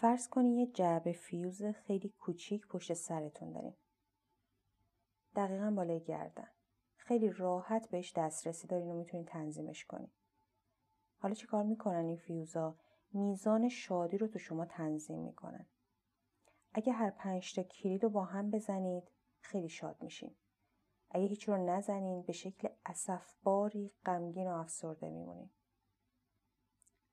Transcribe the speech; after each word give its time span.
فرض 0.00 0.28
کنی 0.28 0.56
یه 0.56 0.66
جعبه 0.66 1.12
فیوز 1.12 1.62
خیلی 1.62 2.08
کوچیک 2.08 2.66
پشت 2.66 2.94
سرتون 2.94 3.52
دارین. 3.52 3.74
دقیقا 5.36 5.70
بالای 5.70 6.00
گردن. 6.00 6.48
خیلی 6.96 7.30
راحت 7.30 7.90
بهش 7.90 8.12
دسترسی 8.16 8.66
دارین 8.68 8.90
و 8.90 8.94
می‌تونین 8.94 9.26
تنظیمش 9.26 9.84
کنین. 9.84 10.10
حالا 11.18 11.34
چی 11.34 11.46
کار 11.46 11.64
می‌کنن 11.64 12.04
این 12.04 12.16
فیوزا؟ 12.16 12.76
میزان 13.12 13.68
شادی 13.68 14.18
رو 14.18 14.26
تو 14.26 14.38
شما 14.38 14.66
تنظیم 14.66 15.18
می‌کنن. 15.18 15.66
اگه 16.72 16.92
هر 16.92 17.10
پنج 17.10 17.54
تا 17.54 17.62
کلید 17.62 18.02
رو 18.02 18.10
با 18.10 18.24
هم 18.24 18.50
بزنید 18.50 19.10
خیلی 19.40 19.68
شاد 19.68 20.02
میشین. 20.02 20.34
اگه 21.10 21.26
هیچ‌کدوم 21.26 21.48
رو 21.48 21.56
نزنین 21.56 22.22
به 22.22 22.32
شکل 22.32 22.68
اسفباری 22.84 23.92
غمگین 24.04 24.48
و 24.48 24.54
افسرده 24.54 25.10
میمونین. 25.10 25.50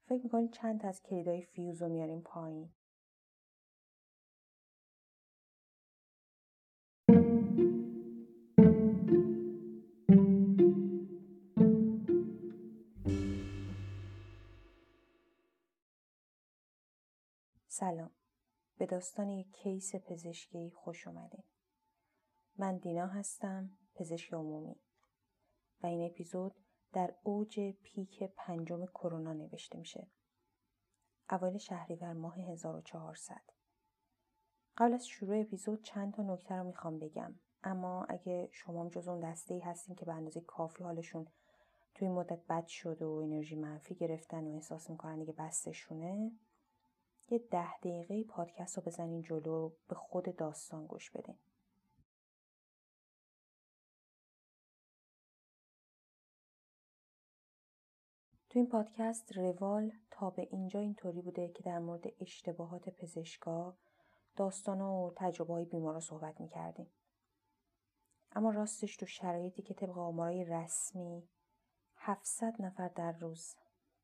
فکر 0.06 0.24
می‌کنین 0.24 0.50
چند 0.50 0.82
تا 0.82 0.88
از 0.88 1.04
کلیدهای 1.04 1.42
فیوز 1.42 1.82
رو 1.82 1.90
میاریم 1.90 2.22
پایین. 2.22 2.74
سلام. 17.80 18.12
به 18.78 18.86
داستان 18.86 19.30
یک 19.30 19.52
کیس 19.52 19.96
پزشکی 19.96 20.72
خوش 20.72 21.08
اومدین. 21.08 21.44
من 22.58 22.78
دینا 22.78 23.08
هستم 23.08 23.70
پزشک 23.96 24.34
عمومی. 24.34 24.76
و 25.84 25.88
این 25.88 26.06
اپیزود 26.06 26.56
در 26.94 27.16
اوج 27.24 27.60
پیک 27.84 28.24
پنجم 28.24 28.86
کرونا 28.86 29.34
نوشته 29.34 29.78
میشه. 29.78 30.08
اوایل 31.30 31.58
شهریور 31.58 32.14
ماه 32.14 32.40
1400 32.40 33.42
قبل 34.78 34.94
از 34.94 35.08
شروع 35.08 35.42
اپیزود 35.42 35.84
چند 35.84 36.14
تا 36.14 36.24
نکته 36.24 36.56
رو 36.56 36.64
می‌خوام 36.64 37.00
بگم. 37.00 37.40
اما 37.64 38.06
اگه 38.10 38.50
شما 38.52 38.90
جز 38.90 39.08
اون 39.08 39.32
دسته 39.32 39.54
ای 39.54 39.60
هستین 39.60 39.96
که 39.96 40.06
به 40.06 40.14
اندازه 40.14 40.42
کافی 40.42 40.84
حالشون 40.84 41.28
توی 41.96 42.08
مدت 42.08 42.48
بد 42.50 42.68
شده 42.68 43.06
و 43.06 43.10
انرژی 43.10 43.56
منفی 43.56 43.96
گرفتن 43.96 44.48
و 44.48 44.56
احساس 44.56 44.90
می‌کنن 44.90 45.20
دیگه 45.20 45.34
بستشونه 45.34 46.32
یه 47.30 47.40
ده 47.40 47.78
دقیقه 47.78 48.24
پادکست 48.24 48.78
رو 48.78 48.84
بزنین 48.84 49.22
جلو 49.22 49.72
به 49.88 49.96
خود 49.96 50.36
داستان 50.36 50.86
گوش 50.86 51.12
بدین. 51.12 51.38
تو 58.50 58.60
این 58.60 58.68
پادکست 58.68 59.38
روال 59.38 59.92
تا 60.12 60.30
به 60.30 60.48
اینجا 60.52 60.80
اینطوری 60.80 61.22
بوده 61.22 61.50
که 61.50 61.64
در 61.64 61.80
مورد 61.80 62.04
اشتباهات 62.20 62.90
پزشکا 62.90 63.78
داستان 64.36 64.82
و 64.82 65.14
تجربه 65.16 65.54
های 65.54 65.66
بیمارا 65.66 66.00
صحبت 66.00 66.42
می‌کردیم. 66.42 66.92
اما 68.32 68.52
راستش 68.52 68.98
تو 68.98 69.06
شرایطی 69.06 69.62
که 69.62 69.74
طبق 69.74 69.98
آمارای 69.98 70.46
رسمی 70.46 71.30
700 71.96 72.62
نفر 72.62 72.88
در 72.88 73.12
روز 73.12 73.56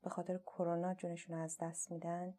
به 0.02 0.10
خاطر 0.10 0.38
کرونا 0.38 0.94
جونشون 0.94 1.38
از 1.38 1.58
دست 1.60 1.90
میدن 1.92 2.34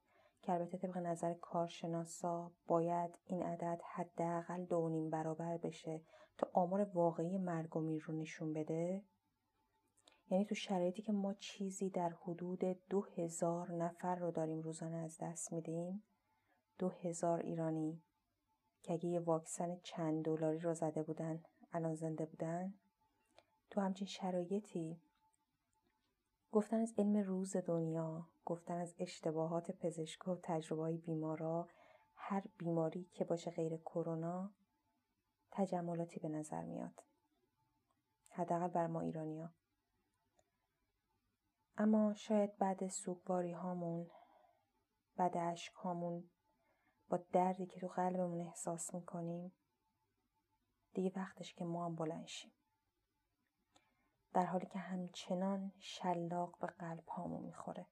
که 0.45 0.53
البته 0.53 0.77
طبق 0.77 0.97
نظر 0.97 1.33
کارشناسا 1.33 2.51
باید 2.67 3.19
این 3.25 3.43
عدد 3.43 3.81
حداقل 3.93 4.65
دو 4.65 4.89
نیم 4.89 5.09
برابر 5.09 5.57
بشه 5.57 6.01
تا 6.37 6.49
آمار 6.53 6.83
واقعی 6.93 7.37
مرگ 7.37 7.77
و 7.77 7.79
میر 7.79 8.03
رو 8.03 8.13
نشون 8.13 8.53
بده. 8.53 9.03
یعنی 10.29 10.45
تو 10.45 10.55
شرایطی 10.55 11.01
که 11.01 11.11
ما 11.11 11.33
چیزی 11.33 11.89
در 11.89 12.09
حدود 12.09 12.59
دو 12.89 13.01
هزار 13.01 13.71
نفر 13.71 14.15
رو 14.15 14.31
داریم 14.31 14.61
روزانه 14.61 14.97
از 14.97 15.17
دست 15.21 15.53
میدیم 15.53 16.03
دو 16.79 16.89
هزار 16.89 17.39
ایرانی 17.39 18.01
که 18.81 18.93
اگه 18.93 19.05
یه 19.05 19.19
واکسن 19.19 19.79
چند 19.83 20.25
دلاری 20.25 20.59
رو 20.59 20.73
زده 20.73 21.03
بودن 21.03 21.43
الان 21.73 21.95
زنده 21.95 22.25
بودن 22.25 22.73
تو 23.69 23.81
همچین 23.81 24.07
شرایطی 24.07 25.01
گفتن 26.51 26.77
از 26.81 26.93
علم 26.97 27.17
روز 27.17 27.55
دنیا 27.57 28.27
گفتن 28.45 28.77
از 28.77 28.95
اشتباهات 28.99 29.71
پزشک 29.71 30.27
و 30.27 30.35
تجربه 30.43 30.97
بیمارا 30.97 31.67
هر 32.15 32.43
بیماری 32.57 33.03
که 33.13 33.25
باشه 33.25 33.51
غیر 33.51 33.77
کرونا 33.77 34.51
تجملاتی 35.51 36.19
به 36.19 36.29
نظر 36.29 36.65
میاد. 36.65 37.03
حداقل 38.29 38.67
بر 38.67 38.87
ما 38.87 39.01
ایرانیا 39.01 39.53
اما 41.77 42.13
شاید 42.13 42.57
بعد 42.57 42.87
سوگواری 42.87 43.51
هامون 43.51 44.11
بعد 45.15 45.37
عشق 45.37 45.73
هامون 45.75 46.29
با 47.09 47.17
دردی 47.17 47.65
که 47.65 47.79
تو 47.79 47.87
قلبمون 47.87 48.47
احساس 48.47 48.93
می‌کنیم 48.93 49.53
دیگه 50.93 51.11
وقتش 51.15 51.53
که 51.53 51.65
ما 51.65 51.85
هم 51.85 51.95
بلند 51.95 52.27
شیم. 52.27 52.51
در 54.33 54.45
حالی 54.45 54.65
که 54.65 54.79
همچنان 54.79 55.71
شلاق 55.79 56.57
به 56.59 56.67
قلب 56.67 57.07
هامون 57.07 57.43
می‌خوره. 57.43 57.87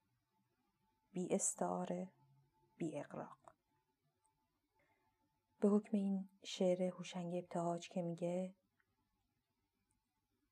بی 1.13 1.35
استعاره 1.35 2.11
بی 2.77 2.99
اقراق 2.99 3.55
به 5.59 5.69
حکم 5.69 5.97
این 5.97 6.29
شعر 6.43 6.83
هوشنگ 6.83 7.35
ابتهاج 7.35 7.89
که 7.89 8.01
میگه 8.01 8.55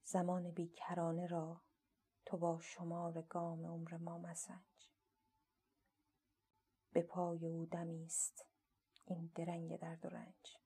زمان 0.04 0.52
بیکرانه 0.52 1.28
را 1.28 1.62
تو 2.26 2.38
با 2.38 2.60
شمار 2.62 3.22
گام 3.22 3.66
عمر 3.66 3.98
ما 3.98 4.18
مسنج. 4.18 4.90
به 6.94 7.02
پای 7.02 7.48
او 7.48 7.66
دمیست 7.66 8.46
این 9.06 9.32
درنگ 9.36 9.80
درد 9.80 10.06
و 10.06 10.10
رنج. 10.10 10.58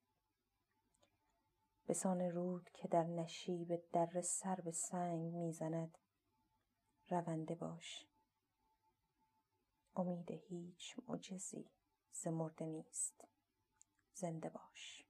بسان 1.88 2.22
رود 2.22 2.70
که 2.74 2.88
در 2.88 3.04
نشیب 3.04 3.92
در 3.92 4.22
سر 4.22 4.56
به 4.56 4.72
سنگ 4.72 5.34
می‌زند 5.34 5.98
رونده 7.10 7.56
باش. 7.56 8.08
امید 9.96 10.32
هیچ 10.32 10.96
معجزی 11.08 11.72
ز 12.12 12.28
مرده 12.28 12.66
نیست. 12.66 13.28
زنده 14.14 14.50
باش. 14.50 15.06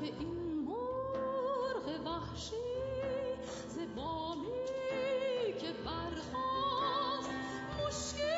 که 0.00 0.04
این 0.04 0.64
مرغ 0.64 2.06
وحشی 2.06 2.56
ز 3.68 3.78
بامی 3.96 4.52
که 5.60 5.72
برخاست 5.84 7.30
مشکل 7.78 8.35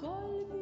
قلبي 0.00 0.61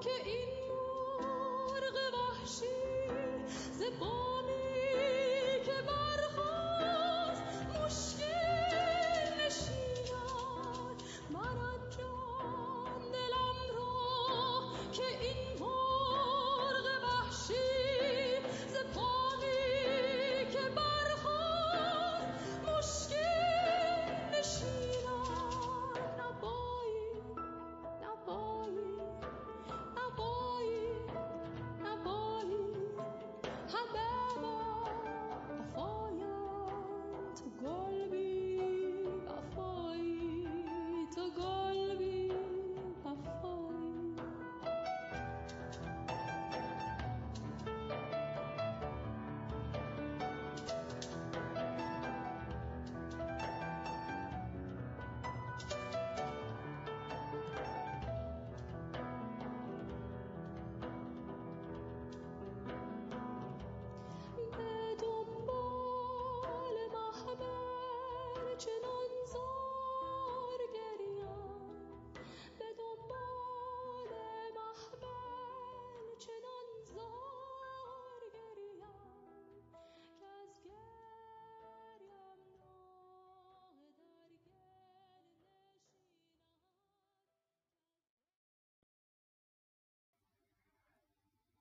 که 0.00 0.10
این 0.24 0.48
مرغ 1.20 1.96
وحشی 2.14 2.66
ز 3.72 3.82
تو 41.36 41.65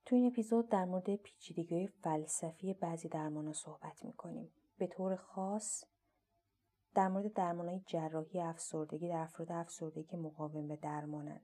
تو 0.05 0.15
این 0.15 0.25
اپیزود 0.25 0.69
در 0.69 0.85
مورد 0.85 1.15
پیچیدگی 1.15 1.87
فلسفی 1.87 2.73
بعضی 2.73 3.07
درمانا 3.07 3.53
صحبت 3.53 4.05
می‌کنیم. 4.05 4.51
به 4.77 4.87
طور 4.87 5.15
خاص 5.15 5.83
در 6.95 7.07
مورد 7.07 7.33
درمانهای 7.33 7.81
جراحی 7.85 8.39
افسردگی 8.39 9.09
در 9.09 9.17
افراد 9.17 9.51
افسردگی 9.51 10.03
که 10.03 10.17
مقاوم 10.17 10.67
به 10.67 10.75
درمانن. 10.75 11.41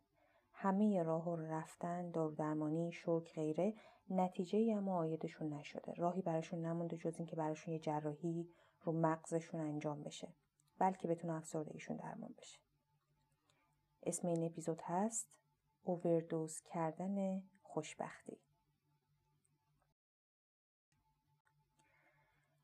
همه 0.54 1.04
راه 1.04 1.26
رو 1.26 1.46
رفتن 1.46 2.12
دارو 2.12 2.36
درمانی 2.36 2.92
شوک 2.92 3.34
غیره 3.34 3.74
نتیجه 4.10 4.74
اما 4.78 4.98
آیدشون 4.98 5.54
نشده 5.54 5.94
راهی 5.94 6.22
براشون 6.22 6.66
نمونده 6.66 6.98
جز 6.98 7.16
اینکه 7.18 7.36
براشون 7.36 7.74
یه 7.74 7.80
جراحی 7.80 8.50
رو 8.84 8.92
مغزشون 8.92 9.62
انجام 9.62 10.04
بشه 10.04 10.34
بلکه 10.80 11.08
بتونه 11.08 11.34
افسردگیشون 11.34 11.98
درمان 11.98 12.34
بشه 12.38 12.60
اسم 14.04 14.28
این 14.28 14.46
اپیزود 14.46 14.82
هست 14.84 15.28
اووردوز 15.84 16.62
کردن 16.62 17.44
خوشبختی 17.62 18.38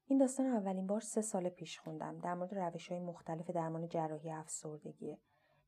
این 0.10 0.20
داستان 0.20 0.46
اولین 0.46 0.88
بار 0.88 1.00
سه 1.00 1.22
سال 1.22 1.50
پیش 1.50 1.80
خوندم 1.80 2.20
در 2.20 2.34
مورد 2.34 2.56
روش 2.56 2.92
های 2.92 3.00
مختلف 3.00 3.50
درمان 3.50 3.88
جراحی 3.88 4.32
افسردگیه 4.32 5.18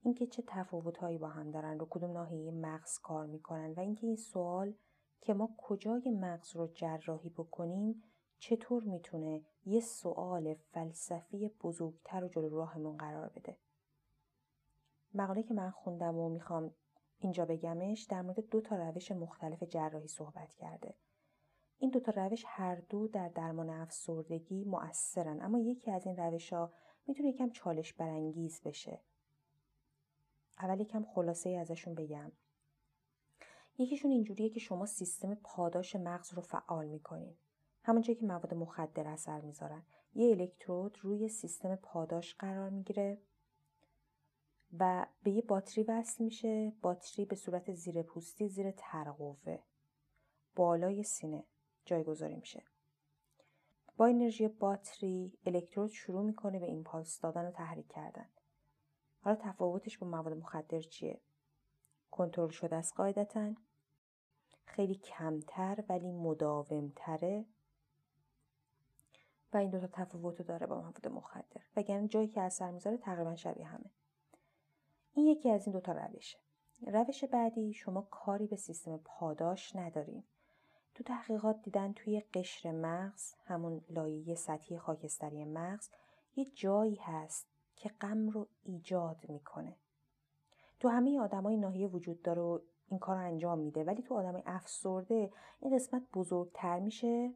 اینکه 0.02 0.28
چه 0.28 0.44
تفاوتهایی 0.48 1.18
با 1.18 1.28
هم 1.30 1.52
دارن 1.52 1.80
رو 1.80 1.88
کدوم 1.90 2.12
ناحیه 2.12 2.52
مغز 2.52 3.00
کار 3.00 3.26
می‌کنن 3.26 3.74
و 3.74 3.80
اینکه 3.80 4.08
این 4.08 4.16
سوال 4.16 4.74
که 5.22 5.34
ما 5.34 5.50
کجای 5.58 6.10
مغز 6.10 6.56
رو 6.56 6.68
جراحی 6.68 7.30
بکنیم 7.30 8.04
چطور 8.38 8.84
می‌تونه 8.84 9.42
یه 9.66 9.80
سوال 9.80 10.54
فلسفی 10.54 11.48
بزرگتر 11.48 12.20
رو 12.20 12.28
جلو 12.28 12.50
راهمون 12.50 12.98
قرار 12.98 13.30
بده. 13.30 13.58
مقاله 15.14 15.44
که 15.44 15.54
من 15.54 15.72
خوندم 15.72 16.16
و 16.16 16.30
می‌خوام 16.30 16.74
اینجا 17.20 17.46
بگمش 17.46 18.04
در 18.04 18.22
مورد 18.22 18.40
دو 18.40 18.62
تا 18.62 18.76
روش 18.76 19.12
مختلف 19.12 19.64
جراحی 19.64 20.08
صحبت 20.08 20.54
کرده. 20.54 20.96
این 21.80 21.90
دو 21.90 22.00
تا 22.00 22.12
روش 22.16 22.44
هر 22.48 22.76
دو 22.76 23.08
در 23.08 23.30
درمان 23.30 23.70
افسردگی 23.70 24.64
مؤثرن 24.64 25.42
اما 25.42 25.60
یکی 25.60 25.92
از 25.92 26.06
این 26.06 26.16
روش 26.16 26.54
ها 26.54 26.74
می‌تونه 27.08 27.30
یکم 27.30 27.50
چالش 27.50 27.94
برانگیز 27.94 28.62
بشه. 28.62 29.00
اول 30.60 30.80
یکم 30.80 31.04
خلاصه 31.04 31.50
ازشون 31.50 31.96
بگم. 31.96 32.32
یکیشون 33.78 34.12
اینجوریه 34.12 34.50
که 34.50 34.60
شما 34.60 34.86
سیستم 34.86 35.36
پاداش 35.36 35.96
مغز 35.96 36.34
رو 36.34 36.42
فعال 36.42 36.88
می‌کنین. 36.88 37.36
همونجایی 37.84 38.20
که 38.20 38.26
مواد 38.26 38.54
مخدر 38.54 39.08
اثر 39.08 39.42
می‌ذارن. 39.42 39.84
یه 40.16 40.30
الکترود 40.30 40.98
روی 41.02 41.28
سیستم 41.28 41.76
پاداش 41.76 42.36
قرار 42.36 42.70
می‌گیره 42.70 43.18
و 44.80 45.08
به 45.24 45.32
یه 45.32 45.42
باتری 45.42 45.84
وصل 45.84 46.24
میشه. 46.24 46.74
باتری 46.82 47.26
به 47.26 47.36
صورت 47.36 47.74
زیر 47.74 48.02
پوستی 48.02 48.50
زیر 48.50 48.72
ترقوه 48.72 49.60
بالای 50.56 51.04
سینه. 51.04 51.44
جایگذاری 51.86 52.36
میشه. 52.36 52.64
با 53.98 54.06
انرژی 54.06 54.48
باتری 54.48 55.34
الکترود 55.46 55.90
شروع 55.90 56.24
می‌کنه 56.24 56.60
به 56.60 56.66
ایمپالس 56.66 57.20
دادن 57.20 57.46
و 57.48 57.52
تحریک 57.52 57.88
کردن. 57.88 58.30
حالا 59.22 59.38
تفاوتش 59.42 59.98
با 59.98 60.08
مواد 60.08 60.34
مخدر 60.34 60.82
چیه؟ 60.82 61.22
کنترل 62.12 62.50
شده 62.50 62.76
است 62.76 62.94
قاعدتا. 62.94 63.54
خیلی 64.66 64.96
کمتر 64.96 65.84
ولی 65.90 66.12
مداومتره. 66.12 67.46
و 69.54 69.58
این 69.58 69.70
دوتا 69.70 69.88
تفاوت 69.88 70.40
رو 70.40 70.46
داره 70.46 70.68
با 70.68 70.82
مواد 70.82 71.08
مخدر. 71.08 71.62
وگرنه 71.76 72.08
جایی 72.08 72.28
که 72.28 72.42
اثر 72.42 72.72
می‌ذاره 72.72 72.98
تقریبا 72.98 73.36
شبیه 73.36 73.66
همه. 73.66 73.92
این 75.14 75.26
یکی 75.26 75.50
از 75.50 75.66
این 75.66 75.74
دوتا 75.74 75.92
روشه. 75.92 76.38
روش 76.82 77.24
بعدی 77.24 77.74
شما 77.74 78.02
کاری 78.02 78.48
به 78.48 78.56
سیستم 78.56 78.98
پاداش 78.98 79.76
ندارین. 79.76 80.24
تو 81.00 81.04
تحقیقات 81.04 81.62
دیدن 81.62 81.94
توی 81.94 82.20
قشر 82.34 82.72
مغز 82.72 83.34
همون 83.46 83.82
لایه 83.90 84.36
سطحی 84.36 84.78
خاکستری 84.78 85.46
مغز 85.46 85.90
یه 86.36 86.46
جایی 86.46 86.96
هست 86.96 87.48
که 87.76 87.90
غم 87.90 88.30
رو 88.30 88.48
ایجاد 88.64 89.30
می‌کنه. 89.30 89.76
تو 90.80 90.88
همه 90.88 91.20
آدمای 91.20 91.58
ناحیه 91.58 91.88
وجود 91.88 92.22
داره 92.22 92.42
و 92.42 92.60
این 92.88 93.00
کار 93.00 93.16
رو 93.16 93.22
انجام 93.22 93.60
میده 93.60 93.84
ولی 93.84 94.02
تو 94.02 94.16
آدمای 94.16 94.44
افسرده 94.46 95.32
این 95.60 95.76
قسمت 95.76 96.04
بزرگتر 96.14 96.80
میشه 96.80 97.34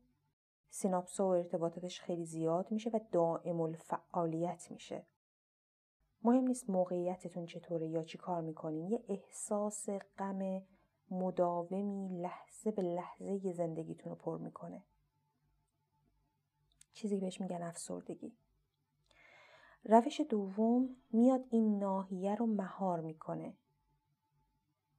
سیناپس 0.70 1.20
و 1.20 1.24
ارتباطاتش 1.24 2.02
خیلی 2.02 2.26
زیاد 2.26 2.72
میشه 2.72 2.90
و 2.90 3.00
دائم 3.12 3.62
الفعالیت 3.62 4.72
میشه. 4.72 5.06
مهم 6.24 6.48
نیست 6.48 6.70
موقعیتتون 6.70 7.46
چطوره 7.46 7.88
یا 7.88 8.04
چی 8.04 8.18
کار 8.18 8.42
می‌کنین 8.42 8.90
یه 8.90 9.04
احساس 9.08 9.90
غم 9.90 10.62
مداومی 11.14 12.22
لحظه 12.22 12.72
به 12.72 12.82
لحظه 12.82 13.52
زندگیتون 13.52 14.10
رو 14.10 14.16
پر 14.16 14.38
می‌کنه. 14.38 14.84
چیزی 16.94 17.18
بهش 17.18 17.42
میگن 17.42 17.62
افسردگی. 17.62 18.34
روش 19.86 20.22
دوم 20.22 20.96
میاد 21.12 21.46
این 21.50 21.80
ناحیه 21.80 22.36
رو 22.36 22.46
مهار 22.46 23.00
می‌کنه. 23.02 23.54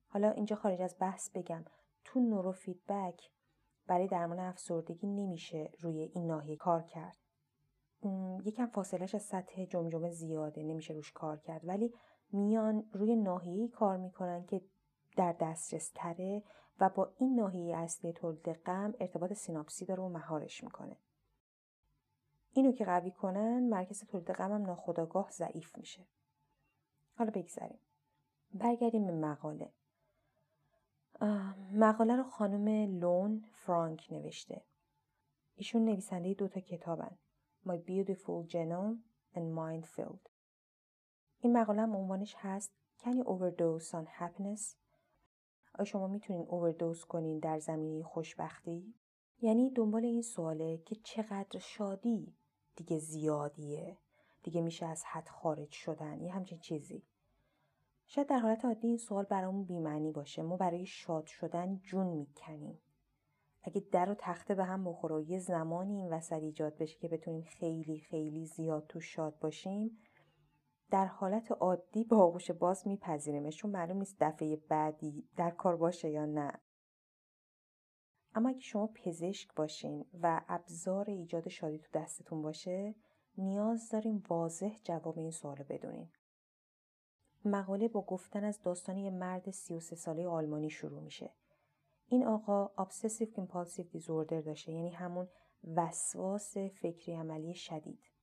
حالا 0.09 0.30
اینجا 0.30 0.56
خارج 0.56 0.83
از 0.83 0.97
بحث 1.00 1.30
بگم. 1.30 1.64
تو 2.04 2.21
نورو 2.21 2.52
فیدبک 2.52 3.30
برای 3.87 4.06
درمان 4.06 4.38
افسردگی 4.38 5.06
نمیشه 5.06 5.73
روی 5.80 6.00
این 6.00 6.26
ناحیه 6.26 6.56
کار 6.56 6.83
کرد. 6.83 7.16
یکم 8.44 8.66
فاصلش 8.66 9.14
از 9.14 9.23
سطح 9.23 9.64
جمجمه 9.64 10.11
زیاده 10.11 10.62
نمیشه 10.62 10.94
روش 10.94 11.12
کار 11.12 11.38
کرد. 11.38 11.68
ولی 11.68 11.94
میان 12.33 12.88
روی 12.92 13.16
ناحیه‌ای 13.16 13.68
کار 13.68 13.97
می‌کنن 13.97 14.47
که 14.47 14.62
در 15.16 15.33
دسترس 15.33 15.90
تره 15.94 16.42
و 16.80 16.88
با 16.88 17.12
این 17.18 17.35
ناحیه 17.35 17.76
اصلی 17.76 18.12
تولید 18.12 18.52
غم 18.52 18.94
ارتباط 19.00 19.33
سیناپسی 19.33 19.85
داره 19.85 20.02
و 20.02 20.09
مهارش 20.09 20.64
می‌کنه. 20.64 20.97
اینو 22.52 22.73
که 22.73 22.85
قوی 22.85 23.11
کنن 23.11 23.68
مرکز 23.68 24.04
تولید 24.04 24.33
غم 24.33 24.52
هم 24.52 24.62
ناخودآگاه 24.62 25.31
ضعیف 25.30 25.78
میشه. 25.78 26.06
حالا 27.16 27.30
بگذریم. 27.30 27.78
برگردیم 28.54 29.06
به 29.06 29.12
مقاله. 29.12 29.73
مقاله 31.73 32.16
رو 32.16 32.23
خانم 32.23 32.99
لون 33.00 33.44
فرانک 33.52 34.09
نوشته. 34.12 34.62
ایشون 35.54 35.85
نویسنده 35.85 36.35
دوتا 36.35 36.61
کتابن. 36.61 37.18
My 37.66 37.78
Beautiful 37.78 38.47
Genome 38.52 38.99
and 39.35 39.54
Mind 39.56 39.87
Filled 39.87 40.28
این 41.40 41.56
مقاله 41.56 41.83
هم 41.83 41.97
عنوانش 41.97 42.35
هست 42.38 42.73
Can 42.99 43.12
you 43.12 43.25
overdose 43.25 43.94
on 43.94 44.06
happiness؟ 44.21 44.84
آیا 45.75 45.85
شما 45.85 46.07
می‌تونین 46.07 46.47
اووردوز 46.49 47.04
کنین 47.04 47.38
در 47.38 47.59
زمینه 47.59 48.02
خوشبختی؟ 48.02 48.95
یعنی 49.40 49.71
دنبال 49.71 50.04
این 50.04 50.23
سواله 50.23 50.78
که 50.78 50.95
چقدر 50.95 51.59
شادی 51.59 52.37
دیگه 52.76 52.99
زیادیه. 52.99 53.99
دیگه 54.43 54.61
میشه 54.61 54.87
از 54.87 55.04
حد 55.04 55.28
خارج 55.28 55.71
شدن. 55.71 56.21
یه 56.21 56.33
همچین 56.33 56.59
چیزی. 56.59 57.02
شاید 58.07 58.26
در 58.26 58.38
حالت 58.38 58.64
عادی 58.64 58.87
این 58.87 58.97
سوال 58.97 59.25
برامون 59.25 59.64
بیمعنی 59.64 60.12
باشه. 60.12 60.43
ما 60.43 60.57
برای 60.57 60.87
شاد 60.87 61.26
شدن 61.26 61.78
جون 61.78 62.07
می‌کنیم. 62.07 62.78
اگه 63.62 63.81
در 63.93 64.11
و 64.11 64.14
تخته 64.19 64.54
به 64.54 64.64
هم 64.64 64.85
بخوره 64.85 65.16
و 65.16 65.21
یه 65.21 65.38
زمانی 65.38 65.97
این 65.97 66.12
وسط 66.12 66.43
ایجاد 66.43 66.76
بشه 66.76 66.99
که 66.99 67.09
بتونیم 67.09 67.43
خیلی 67.43 67.99
خیلی 67.99 68.47
زیاد 68.47 68.87
تو 68.87 69.00
شاد 69.00 69.38
باشیم 69.38 69.99
در 70.95 71.07
حالت 71.07 71.53
عادی 71.53 72.05
با 72.05 72.17
آغوش 72.17 72.51
باز 72.51 72.87
میپذیریمش 72.87 73.57
چون 73.57 73.71
معلوم 73.71 73.97
نیست 73.97 74.17
دفعه 74.21 74.57
بعدی 74.57 75.29
در 75.37 75.51
کار 75.51 75.77
باشه 75.77 76.11
یا 76.11 76.27
نه. 76.27 76.53
اما 78.35 78.49
اگه 78.49 78.61
شما 78.61 78.87
پزشک 78.87 79.55
باشین 79.55 80.05
و 80.23 80.41
ابزار 80.49 81.11
ایجاد 81.11 81.49
شادی 81.49 81.79
تو 81.79 81.89
دستتون 81.95 82.43
باشه 82.43 82.95
نیاز 83.39 83.89
داریم 83.89 84.23
واضح 84.29 84.77
جواب 84.85 85.19
این 85.19 85.31
سوال 85.31 85.63
بدونین. 85.63 86.09
مقاله 87.45 87.89
با 87.89 88.03
گفتن 88.03 88.45
از 88.45 88.63
داستان 88.63 88.99
یه 88.99 89.11
مرد 89.11 89.51
33 89.51 89.97
ساله 89.97 90.27
آلمانی 90.27 90.71
شروع 90.71 91.01
میشه. 91.01 91.31
این 92.07 92.27
آقا 92.27 92.71
obsessive 92.85 93.29
compulsive 93.37 93.99
disorder 93.99 94.45
داشته 94.45 94.73
یعنی 94.73 94.91
همون 94.91 95.29
وسواس 95.77 96.57
فکری 96.57 97.15
عملی 97.15 97.55
شدید. 97.55 98.13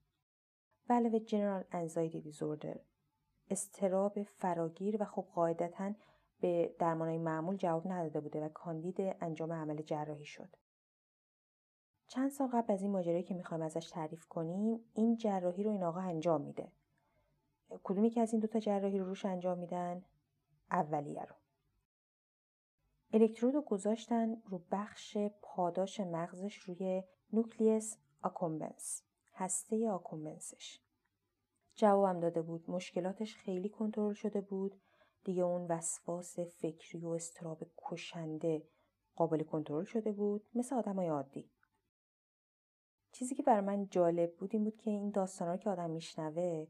و 0.90 0.94
علاوه 0.94 1.20
general 1.20 1.64
anxiety 1.74 2.32
disorder 2.32 2.80
استراب 3.50 4.24
فراگیر 4.24 5.02
و 5.02 5.06
خب 5.06 5.28
قاعدتا 5.36 5.94
به 6.40 6.76
درمانهای 6.80 7.18
معمول 7.18 7.56
جواب 7.56 7.88
نداده 7.88 8.20
بوده 8.20 8.46
و 8.46 8.50
کاندید 8.50 8.96
انجام 9.00 9.54
عمل 9.54 9.82
جراحی 9.82 10.26
شد. 10.26 10.56
چند 12.08 12.32
سال 12.32 12.48
قبل 12.48 12.74
از 12.74 12.82
این 12.82 12.92
ماجرایی 12.92 13.24
که 13.24 13.34
می‌خوایم 13.34 13.64
ازش 13.64 13.90
تعریف 13.90 14.26
کنیم 14.26 14.80
این 14.94 15.18
جراحی 15.18 15.64
رو 15.64 15.72
این 15.72 15.84
آقا 15.84 16.00
انجام 16.00 16.42
میده. 16.42 16.72
کدومی 17.84 18.10
که 18.10 18.22
از 18.22 18.32
این 18.32 18.40
دوتا 18.40 18.60
جراحی 18.60 19.00
رو 19.00 19.06
روش 19.06 19.26
انجام 19.26 19.58
میدن؟ 19.58 20.06
اولیه 20.72 21.24
رو. 21.24 21.36
الکترود 23.14 23.56
رو 23.56 23.62
گذاشتن 23.62 24.42
رو 24.46 24.62
بخش 24.72 25.18
پاداش 25.42 26.00
مغزش 26.00 26.56
روی 26.56 27.04
نوکلیس 27.34 27.98
آکومبنس 28.22 29.04
هسته 29.42 29.90
آکومبنسش 29.90 30.80
جوابم 31.76 32.20
داده 32.20 32.42
بود. 32.42 32.70
مشکلاتش 32.70 33.36
خیلی 33.36 33.70
کنترل 33.70 34.14
شده 34.14 34.42
بود. 34.42 34.82
دیگه 35.24 35.44
اون 35.44 35.68
وسواس 35.68 36.40
فکری 36.40 37.00
و 37.00 37.08
استراب 37.08 37.64
کشنده 37.78 38.68
قابل 39.16 39.44
کنترل 39.44 39.84
شده 39.84 40.12
بود. 40.12 40.46
مثل 40.56 40.76
آدم 40.76 40.96
های 40.96 41.08
عادی. 41.08 41.52
چیزی 43.12 43.36
که 43.36 43.44
برای 43.44 43.62
من 43.62 43.88
جالب 43.88 44.36
بود 44.36 44.50
این 44.54 44.64
بود 44.64 44.78
که 44.78 44.90
این 44.90 45.10
داستان 45.10 45.48
رو 45.48 45.58
که 45.58 45.70
آدم 45.70 45.90
میشنوه 45.90 46.68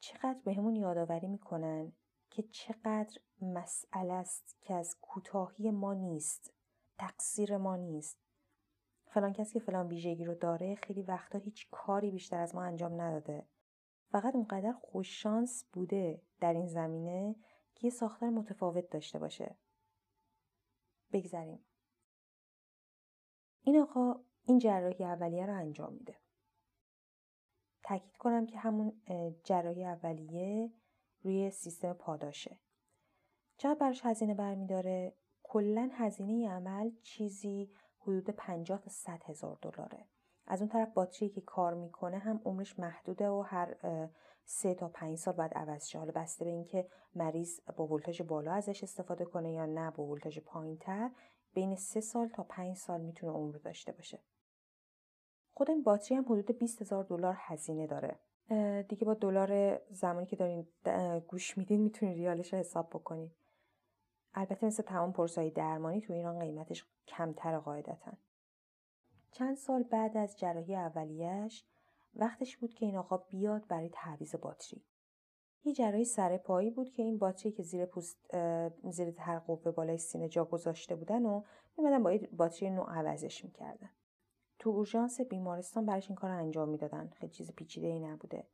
چقدر 0.00 0.40
بهمون 0.44 0.76
یادآوری 0.76 1.26
می‌کنن 1.26 1.92
که 2.30 2.42
چقدر 2.42 3.20
مسئله 3.42 4.12
است 4.12 4.56
که 4.60 4.74
از 4.74 4.96
کوتاهی 5.00 5.70
ما 5.70 5.94
نیست 5.94 6.52
تقصیر 6.98 7.56
ما 7.56 7.76
نیست. 7.76 8.27
فلان 9.10 9.32
کسی 9.32 9.52
که 9.52 9.60
فلان 9.60 9.88
ویژگی 9.88 10.24
رو 10.24 10.34
داره 10.34 10.74
خیلی 10.74 11.02
وقتا 11.02 11.38
هیچ 11.38 11.68
کاری 11.70 12.10
بیشتر 12.10 12.40
از 12.40 12.54
ما 12.54 12.62
انجام 12.62 13.00
نداده. 13.00 13.46
فقط 14.10 14.34
اونقدر 14.34 14.72
خوششانس 14.72 15.64
بوده 15.72 16.22
در 16.40 16.52
این 16.52 16.66
زمینه 16.66 17.36
که 17.74 17.86
یه 17.86 17.90
ساختار 17.90 18.30
متفاوت 18.30 18.90
داشته 18.90 19.18
باشه. 19.18 19.56
بگذریم. 21.12 21.64
این 23.60 23.80
آقا 23.80 24.20
این 24.44 24.58
جراحی 24.58 25.04
اولیه 25.04 25.46
رو 25.46 25.54
انجام 25.54 25.92
میده. 25.92 26.16
تاکید 27.82 28.16
کنم 28.16 28.46
که 28.46 28.58
همون 28.58 29.02
جراحی 29.44 29.84
اولیه 29.84 30.72
روی 31.22 31.50
سیستم 31.50 31.92
پاداشه. 31.92 32.58
چقدر 33.56 33.78
براش 33.78 34.04
هزینه 34.04 34.34
برمیداره؟ 34.34 35.16
کلا 35.42 35.90
هزینه 35.92 36.50
عمل 36.50 36.90
چیزی 37.02 37.70
حدود 38.08 38.30
50 38.30 38.80
تا 38.80 38.90
100 38.90 39.22
هزار 39.24 39.58
دلاره. 39.62 40.04
از 40.46 40.60
اون 40.60 40.68
طرف 40.68 40.92
باتری 40.92 41.28
که 41.28 41.40
کار 41.40 41.74
می‌کنه 41.74 42.18
هم 42.18 42.40
عمرش 42.44 42.78
محدوده 42.78 43.28
و 43.28 43.40
هر 43.40 43.76
سه 44.44 44.74
تا 44.74 44.88
پنج 44.88 45.18
سال 45.18 45.34
بعد 45.34 45.54
عوض 45.54 45.86
شه. 45.86 45.98
حالا 45.98 46.12
بسته 46.12 46.44
به 46.44 46.50
اینکه 46.50 46.88
مریض 47.14 47.60
با 47.76 47.86
ولتاژ 47.86 48.22
بالا 48.22 48.52
ازش 48.52 48.82
استفاده 48.82 49.24
کنه 49.24 49.52
یا 49.52 49.66
نه 49.66 49.90
با 49.90 50.04
ولتاژ 50.04 50.38
پایینتر 50.38 51.10
بین 51.54 51.76
سه 51.76 52.00
سال 52.00 52.28
تا 52.28 52.42
پنج 52.42 52.76
سال 52.76 53.00
می‌تونه 53.00 53.32
عمر 53.32 53.56
داشته 53.56 53.92
باشه. 53.92 54.18
خود 55.52 55.70
این 55.70 55.82
باتری 55.82 56.16
هم 56.16 56.24
حدود 56.24 56.58
20 56.58 56.82
هزار 56.82 57.04
دلار 57.04 57.34
هزینه 57.38 57.86
داره. 57.86 58.18
دیگه 58.88 59.04
با 59.04 59.14
دلار 59.14 59.80
زمانی 59.90 60.26
که 60.26 60.36
دارین 60.36 60.66
گوش 61.28 61.58
میدین 61.58 61.80
می‌تونین 61.80 62.14
ریالش 62.14 62.52
رو 62.52 62.58
حساب 62.58 62.88
بکنید 62.90 63.32
البته 64.34 64.66
مثل 64.66 64.82
تمام 64.82 65.12
پرسایی 65.12 65.50
درمانی 65.50 66.00
تو 66.00 66.12
ایران 66.12 66.38
قیمتش 66.38 66.86
کمتر 67.08 67.58
قاعدتا. 67.58 68.12
چند 69.30 69.56
سال 69.56 69.82
بعد 69.82 70.16
از 70.16 70.38
جراحی 70.38 70.74
اولیش 70.74 71.64
وقتش 72.14 72.56
بود 72.56 72.74
که 72.74 72.86
این 72.86 72.96
آقا 72.96 73.16
بیاد 73.16 73.66
برای 73.66 73.88
تعویض 73.92 74.34
باتری. 74.34 74.84
یه 75.64 75.72
جراحی 75.72 76.04
سر 76.04 76.36
پایی 76.36 76.70
بود 76.70 76.90
که 76.90 77.02
این 77.02 77.18
باتری 77.18 77.52
که 77.52 77.62
زیر 77.62 77.86
پوست 77.86 78.36
زیر 78.90 79.20
هر 79.20 79.38
قوه 79.38 79.70
بالای 79.70 79.98
سینه 79.98 80.28
جا 80.28 80.44
گذاشته 80.44 80.96
بودن 80.96 81.26
و 81.26 81.42
میمدن 81.78 82.02
با 82.02 82.18
باتری 82.32 82.70
نو 82.70 82.82
عوضش 82.82 83.44
می‌کردن. 83.44 83.90
تو 84.58 84.70
اورژانس 84.70 85.20
بیمارستان 85.20 85.86
براش 85.86 86.10
این 86.10 86.16
کار 86.16 86.30
رو 86.30 86.36
انجام 86.36 86.68
می‌دادن. 86.68 87.08
خیلی 87.08 87.32
چیز 87.32 87.52
پیچیده 87.52 87.86
ای 87.86 88.00
نبوده. 88.00 88.46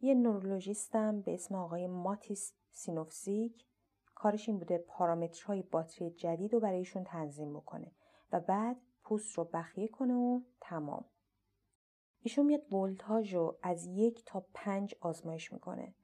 یه 0.00 0.14
نورولوژیستم 0.14 1.20
به 1.20 1.34
اسم 1.34 1.54
آقای 1.54 1.86
ماتیس 1.86 2.52
سینوفزیک 2.70 3.66
کارش 4.24 4.48
این 4.48 4.58
بوده 4.58 4.78
پارامترهای 4.78 5.62
باتری 5.62 6.10
جدید 6.10 6.52
رو 6.52 6.60
برایشون 6.60 7.04
تنظیم 7.04 7.52
بکنه 7.52 7.92
و 8.32 8.40
بعد 8.40 8.76
پوست 9.02 9.38
رو 9.38 9.44
بخیه 9.44 9.88
کنه 9.88 10.14
و 10.14 10.40
تمام. 10.60 11.04
ایشون 12.20 12.46
میاد 12.46 12.74
ولتاژ 12.74 13.34
رو 13.34 13.58
از 13.62 13.86
یک 13.86 14.24
تا 14.24 14.46
پنج 14.54 14.94
آزمایش 15.00 15.52
می‌کنه. 15.52 15.94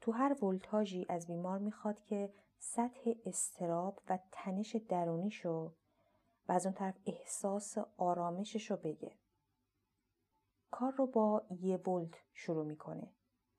تو 0.00 0.12
هر 0.12 0.44
ولتاژی 0.44 1.06
از 1.08 1.26
بیمار 1.26 1.58
می‌خواد 1.58 2.02
که 2.02 2.32
سطح 2.58 3.12
استراب 3.24 4.02
و 4.08 4.18
تنش 4.32 4.76
درونیشو 4.76 5.74
و 6.48 6.52
از 6.52 6.66
اون 6.66 6.74
طرف 6.74 6.98
احساس 7.06 7.78
آرامشش 7.96 8.70
رو 8.70 8.76
بگه. 8.76 9.12
کار 10.70 10.92
رو 10.92 11.06
با 11.06 11.44
یه 11.50 11.76
ولت 11.76 12.14
شروع 12.32 12.64
می‌کنه. 12.64 13.10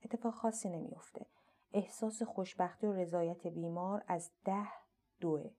اتفاق 0.03 0.33
خاصی 0.33 0.69
نمیافته. 0.69 1.25
احساس 1.73 2.23
خوشبختی 2.23 2.87
و 2.87 2.93
رضایت 2.93 3.47
بیمار 3.47 4.03
از 4.07 4.31
ده 4.45 4.67
دوه. 5.19 5.51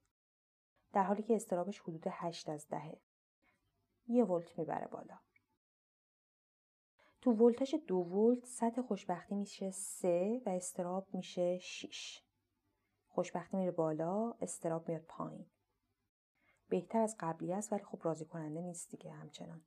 در 0.93 1.03
حالی 1.03 1.23
که 1.23 1.37
استرابش 1.37 1.81
حدود 1.81 2.05
هشت 2.11 2.49
از 2.49 2.69
دهه. 2.69 3.01
یه 4.09 4.25
ولت 4.25 4.59
می‌بره 4.59 4.87
بالا. 4.87 5.19
تو 7.21 7.33
ولتاژ 7.33 7.75
دو 7.75 7.97
ولت 7.97 8.47
سطح 8.47 8.83
خوشبختی 8.83 9.35
میشه 9.35 9.71
سه 9.71 10.43
و 10.47 10.49
استراب 10.49 11.07
میشه 11.13 11.59
شیش. 11.59 12.23
خوشبختی 13.09 13.57
میره 13.57 13.71
بالا 13.71 14.35
استراب 14.41 14.89
میاد 14.89 15.03
پایین. 15.03 15.47
بهتر 16.69 16.99
از 16.99 17.17
قبلی 17.21 17.53
است 17.53 17.73
ولی 17.73 17.85
خب 17.85 17.99
راضی 18.03 18.25
کننده 18.25 18.61
نیست 18.61 18.91
دیگه 18.91 19.11
همچنان. 19.11 19.63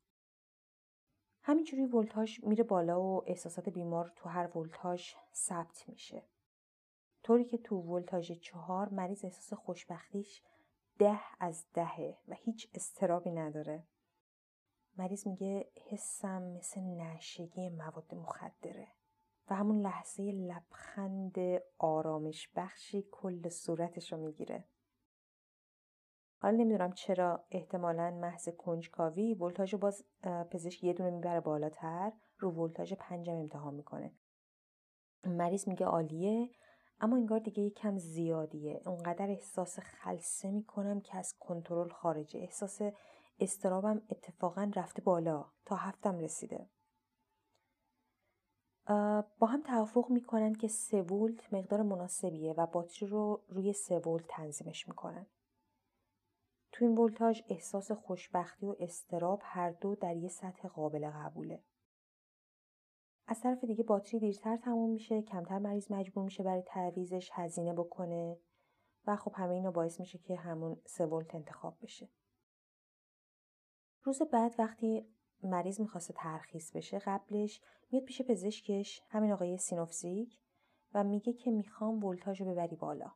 همینجوری 1.41 1.85
ولتاژ 1.85 2.43
میره 2.43 2.63
بالا 2.63 3.01
و 3.01 3.23
احساسات 3.25 3.69
بیمار 3.69 4.11
تو 4.15 4.29
هر 4.29 4.57
ولتاژ 4.57 5.13
ثبت 5.33 5.89
میشه. 5.89 6.23
طوری 7.25 7.45
که 7.45 7.57
تو 7.57 7.75
ولتاژ 7.75 8.31
چهار 8.31 8.89
مریض 8.89 9.25
احساس 9.25 9.53
خوشبختیش 9.53 10.41
ده 10.99 11.19
از 11.39 11.65
دهه 11.73 12.17
و 12.27 12.33
هیچ 12.33 12.69
استرابی 12.73 13.31
نداره. 13.31 13.83
مریض 14.97 15.27
میگه 15.27 15.71
حسم 15.89 16.43
مثل 16.43 16.81
نشگی 16.81 17.69
مواد 17.69 18.15
مخدره 18.15 18.87
و 19.49 19.55
همون 19.55 19.81
لحظه 19.81 20.23
لبخند 20.23 21.35
آرامش 21.77 22.49
بخشی 22.55 23.07
کل 23.11 23.49
صورتش 23.49 24.13
رو 24.13 24.19
می‌گیره. 24.19 24.65
حالا 26.41 26.57
نمی‌دونم 26.57 26.91
چرا 26.91 27.45
احتمالا 27.51 28.11
محض 28.11 28.49
کنجکاوی 28.49 29.33
ولتاژ 29.33 29.75
باز 29.75 30.05
پزشک 30.51 30.83
یه 30.83 30.93
دونه 30.93 31.09
می‌بره 31.09 31.39
بالاتر 31.39 32.11
رو 32.39 32.51
ولتاژ 32.51 32.93
پنجم 32.93 33.35
امتحان 33.35 33.73
می‌کنه. 33.73 34.11
مریض 35.23 35.67
میگه 35.67 35.85
عالیه 35.85 36.49
اما 36.99 37.15
انگار 37.15 37.39
دیگه 37.39 37.63
یکم 37.63 37.97
زیادیه. 37.97 38.81
اونقدر 38.85 39.29
احساس 39.29 39.79
خلصه 39.79 40.51
می‌کنم 40.51 41.01
که 41.01 41.17
از 41.17 41.33
کنترل 41.39 41.89
خارجه. 41.89 42.39
احساس 42.39 42.81
استرابم 43.39 44.01
اتفاقا 44.09 44.71
رفته 44.75 45.01
بالا. 45.01 45.45
تا 45.65 45.75
هفتم 45.75 46.19
رسیده. 46.19 46.69
با 49.39 49.47
هم 49.47 49.61
توافق 49.61 50.09
می‌کنن 50.09 50.53
که 50.53 50.67
سه 50.67 51.01
ولت 51.01 51.53
مقدار 51.53 51.81
مناسبیه 51.81 52.53
و 52.53 52.65
باتری 52.65 53.07
رو 53.07 53.43
روی 53.49 53.73
سه 53.73 53.99
ولت 53.99 54.25
تنظیمش 54.27 54.87
می‌کنن. 54.87 55.25
تو 56.71 56.85
این 56.85 56.97
ولتاژ 56.97 57.41
احساس 57.49 57.91
خوشبختی 57.91 58.65
و 58.65 58.75
استراب 58.79 59.39
هر 59.43 59.71
دو 59.71 59.95
در 59.95 60.15
یه 60.15 60.29
سطح 60.29 60.67
قابل 60.67 61.09
قبوله. 61.09 61.63
از 63.27 63.41
طرف 63.41 63.63
دیگه 63.63 63.83
باتری 63.83 64.19
دیرتر 64.19 64.57
تموم 64.57 64.89
میشه، 64.89 65.21
کمتر 65.21 65.59
مریض 65.59 65.91
مجبور 65.91 66.23
میشه 66.23 66.43
برای 66.43 66.61
تعویزش 66.61 67.29
هزینه 67.33 67.73
بکنه 67.73 68.37
و 69.07 69.15
خب 69.15 69.31
همه 69.35 69.53
اینا 69.53 69.71
باعث 69.71 69.99
میشه 69.99 70.17
که 70.17 70.35
همون 70.35 70.81
سه 70.85 71.05
ولت 71.05 71.35
انتخاب 71.35 71.77
بشه. 71.81 72.09
روز 74.03 74.21
بعد 74.21 74.55
وقتی 74.59 75.07
مریض 75.43 75.81
می‌خواسته 75.81 76.13
ترخیص 76.13 76.71
بشه 76.71 76.99
قبلش 76.99 77.61
میاد 77.91 78.03
پیش 78.03 78.21
پزشکش 78.21 79.03
همین 79.09 79.31
آقای 79.31 79.57
سینوفزیک 79.57 80.39
و 80.93 81.03
میگه 81.03 81.33
که 81.33 81.51
می‌خوام 81.51 82.03
ولتاژ 82.03 82.41
رو 82.41 82.51
ببری 82.51 82.75
بالا. 82.75 83.11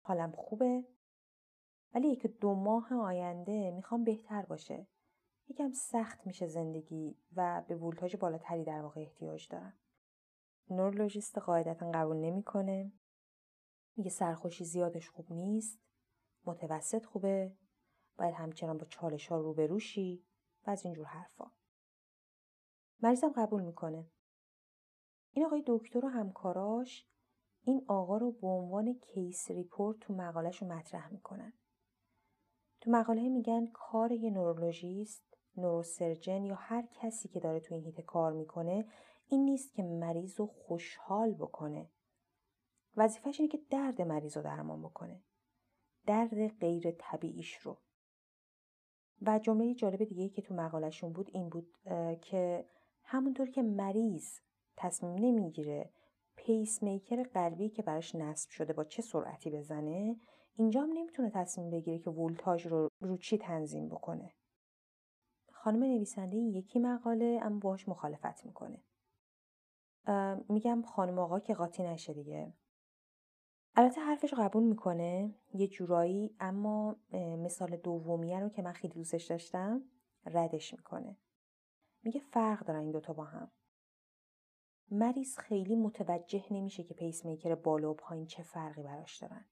حالم 0.00 0.32
خوبه 0.32 0.84
ولی 1.94 2.08
یک 2.08 2.26
دو 2.26 2.54
ماه 2.54 2.94
آینده 2.94 3.70
می‌خوام 3.70 4.04
بهتر 4.04 4.42
باشه. 4.42 4.86
یکم 5.48 5.72
سخت 5.72 6.26
میشه 6.26 6.46
زندگی 6.46 7.16
و 7.36 7.64
به 7.68 7.76
ولتاژ 7.76 8.16
بالاتری 8.16 8.64
در 8.64 8.82
واقع 8.82 9.00
احتیاج 9.00 9.48
دارم. 9.48 9.78
نورولوژیست 10.70 11.38
قاعدتا 11.38 11.90
قبول 11.90 12.16
نمی‌کنه. 12.16 12.92
میگه 13.96 14.10
سرخوشی 14.10 14.64
زیادش 14.64 15.10
خوب 15.10 15.32
نیست. 15.32 15.80
متوسط 16.44 17.04
خوبه. 17.04 17.56
باید 18.18 18.34
همچنان 18.34 18.78
با 18.78 18.84
چالش 18.84 19.26
ها 19.26 19.40
روبرو 19.40 19.93
شی 19.93 20.24
و 20.66 20.70
از 20.70 20.84
اینجور 20.84 21.06
حرفا. 21.06 21.50
مریضم 23.02 23.32
قبول 23.32 23.62
می‌کنه. 23.62 24.10
این 25.30 25.44
آقای 25.46 25.62
دکتر 25.66 26.04
و 26.04 26.08
همکاراش 26.08 27.08
این 27.62 27.84
آقا 27.88 28.16
رو 28.16 28.32
به 28.32 28.46
عنوان 28.46 28.94
case 28.94 29.50
report 29.50 29.98
تو 29.98 30.14
مقالش 30.14 30.62
رو 30.62 30.68
مطرح 30.68 31.12
می‌کنن. 31.12 31.52
تو 32.80 32.90
مقاله 32.90 33.28
میگن 33.28 33.66
کار 33.66 34.12
یه 34.12 34.30
نورولوژیست، 34.30 35.33
نوروسرجن 35.56 36.44
یا 36.44 36.54
هر 36.54 36.88
کسی 36.92 37.28
که 37.28 37.40
داره 37.40 37.60
تو 37.60 37.74
این 37.74 37.84
هیته 37.84 38.02
کار 38.02 38.32
می‌کنه 38.32 38.86
این 39.28 39.44
نیست 39.44 39.74
که 39.74 39.82
مریض 39.82 40.40
رو 40.40 40.46
خوشحال 40.46 41.34
بکنه. 41.34 41.90
وظیفش 42.96 43.40
اینه 43.40 43.52
که 43.52 43.60
درد 43.70 44.02
مریض 44.02 44.36
رو 44.36 44.42
درمان 44.42 44.82
بکنه. 44.82 45.22
درد 46.06 46.48
غیر 46.48 46.90
طبیعیش 46.90 47.56
رو. 47.56 47.78
و 49.22 49.38
جمله 49.38 49.74
جالب 49.74 50.04
دیگه 50.04 50.28
که 50.28 50.42
تو 50.42 50.54
مقالشون 50.54 51.12
بود 51.12 51.30
این 51.32 51.48
بود 51.48 51.74
که 52.22 52.66
همونطور 53.04 53.50
که 53.50 53.62
مریض 53.62 54.40
تصمیم 54.76 55.14
نمی‌گیره 55.14 55.90
پیس 56.36 56.82
میکر 56.82 57.22
قلبی 57.22 57.68
که 57.68 57.82
براش 57.82 58.14
نصب 58.14 58.50
شده 58.50 58.72
با 58.72 58.84
چه 58.84 59.02
سرعتی 59.02 59.50
بزنه 59.50 60.16
اینجا 60.56 60.82
هم 60.82 60.92
نمی‌تونه 60.92 61.30
تصمیم 61.30 61.70
بگیره 61.70 61.98
که 61.98 62.10
ولتاژ 62.10 62.66
رو 62.66 62.88
رو 63.00 63.16
چی 63.16 63.38
تنظیم 63.38 63.88
بکنه. 63.88 64.32
خانم 65.64 65.84
نویسنده 65.84 66.36
این 66.36 66.54
یکی 66.54 66.78
مقاله 66.78 67.40
اما 67.42 67.58
باهاش 67.58 67.88
مخالفت 67.88 68.46
می‌کنه. 68.46 68.82
میگم 70.48 70.82
خانم 70.82 71.18
آقا 71.18 71.40
که 71.40 71.54
قاطی 71.54 71.82
نشه 71.82 72.12
دیگه. 72.12 72.54
البته 73.76 74.00
حرفش 74.00 74.34
قبول 74.34 74.62
می‌کنه 74.62 75.34
یه 75.54 75.66
جورایی 75.68 76.36
اما 76.40 76.96
مثال 77.12 77.76
دومیه 77.76 78.40
رو 78.40 78.48
که 78.48 78.62
من 78.62 78.72
خیلی 78.72 78.94
دوستش 78.94 79.24
داشتم 79.24 79.82
ردش 80.26 80.74
می‌کنه. 80.74 81.16
میگه 82.02 82.20
فرق 82.20 82.66
دارن 82.66 82.80
این 82.80 82.90
دوتا 82.90 83.12
با 83.12 83.24
هم. 83.24 83.50
مریض 84.90 85.38
خیلی 85.38 85.76
متوجه 85.76 86.44
نمیشه 86.50 86.82
که 86.82 86.94
پیس 86.94 87.24
میکر 87.24 87.54
بالا 87.54 87.90
و 87.90 87.94
پایین 87.94 88.26
چه 88.26 88.42
فرقی 88.42 88.82
براش 88.82 89.18
دارن. 89.18 89.44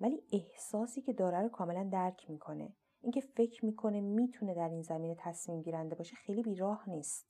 ولی 0.00 0.22
احساسی 0.32 1.02
که 1.02 1.12
داره 1.12 1.42
رو 1.42 1.48
کاملا 1.48 1.88
درک 1.92 2.30
می‌کنه 2.30 2.76
اینکه 3.04 3.20
فکر 3.20 3.64
می‌کنه 3.64 4.00
می‌تونه 4.00 4.54
در 4.54 4.68
این 4.68 4.82
زمینه 4.82 5.16
تصمیم 5.18 5.62
گیرنده 5.62 5.94
باشه 5.94 6.16
خیلی 6.16 6.42
بیراه 6.42 6.90
نیست. 6.90 7.28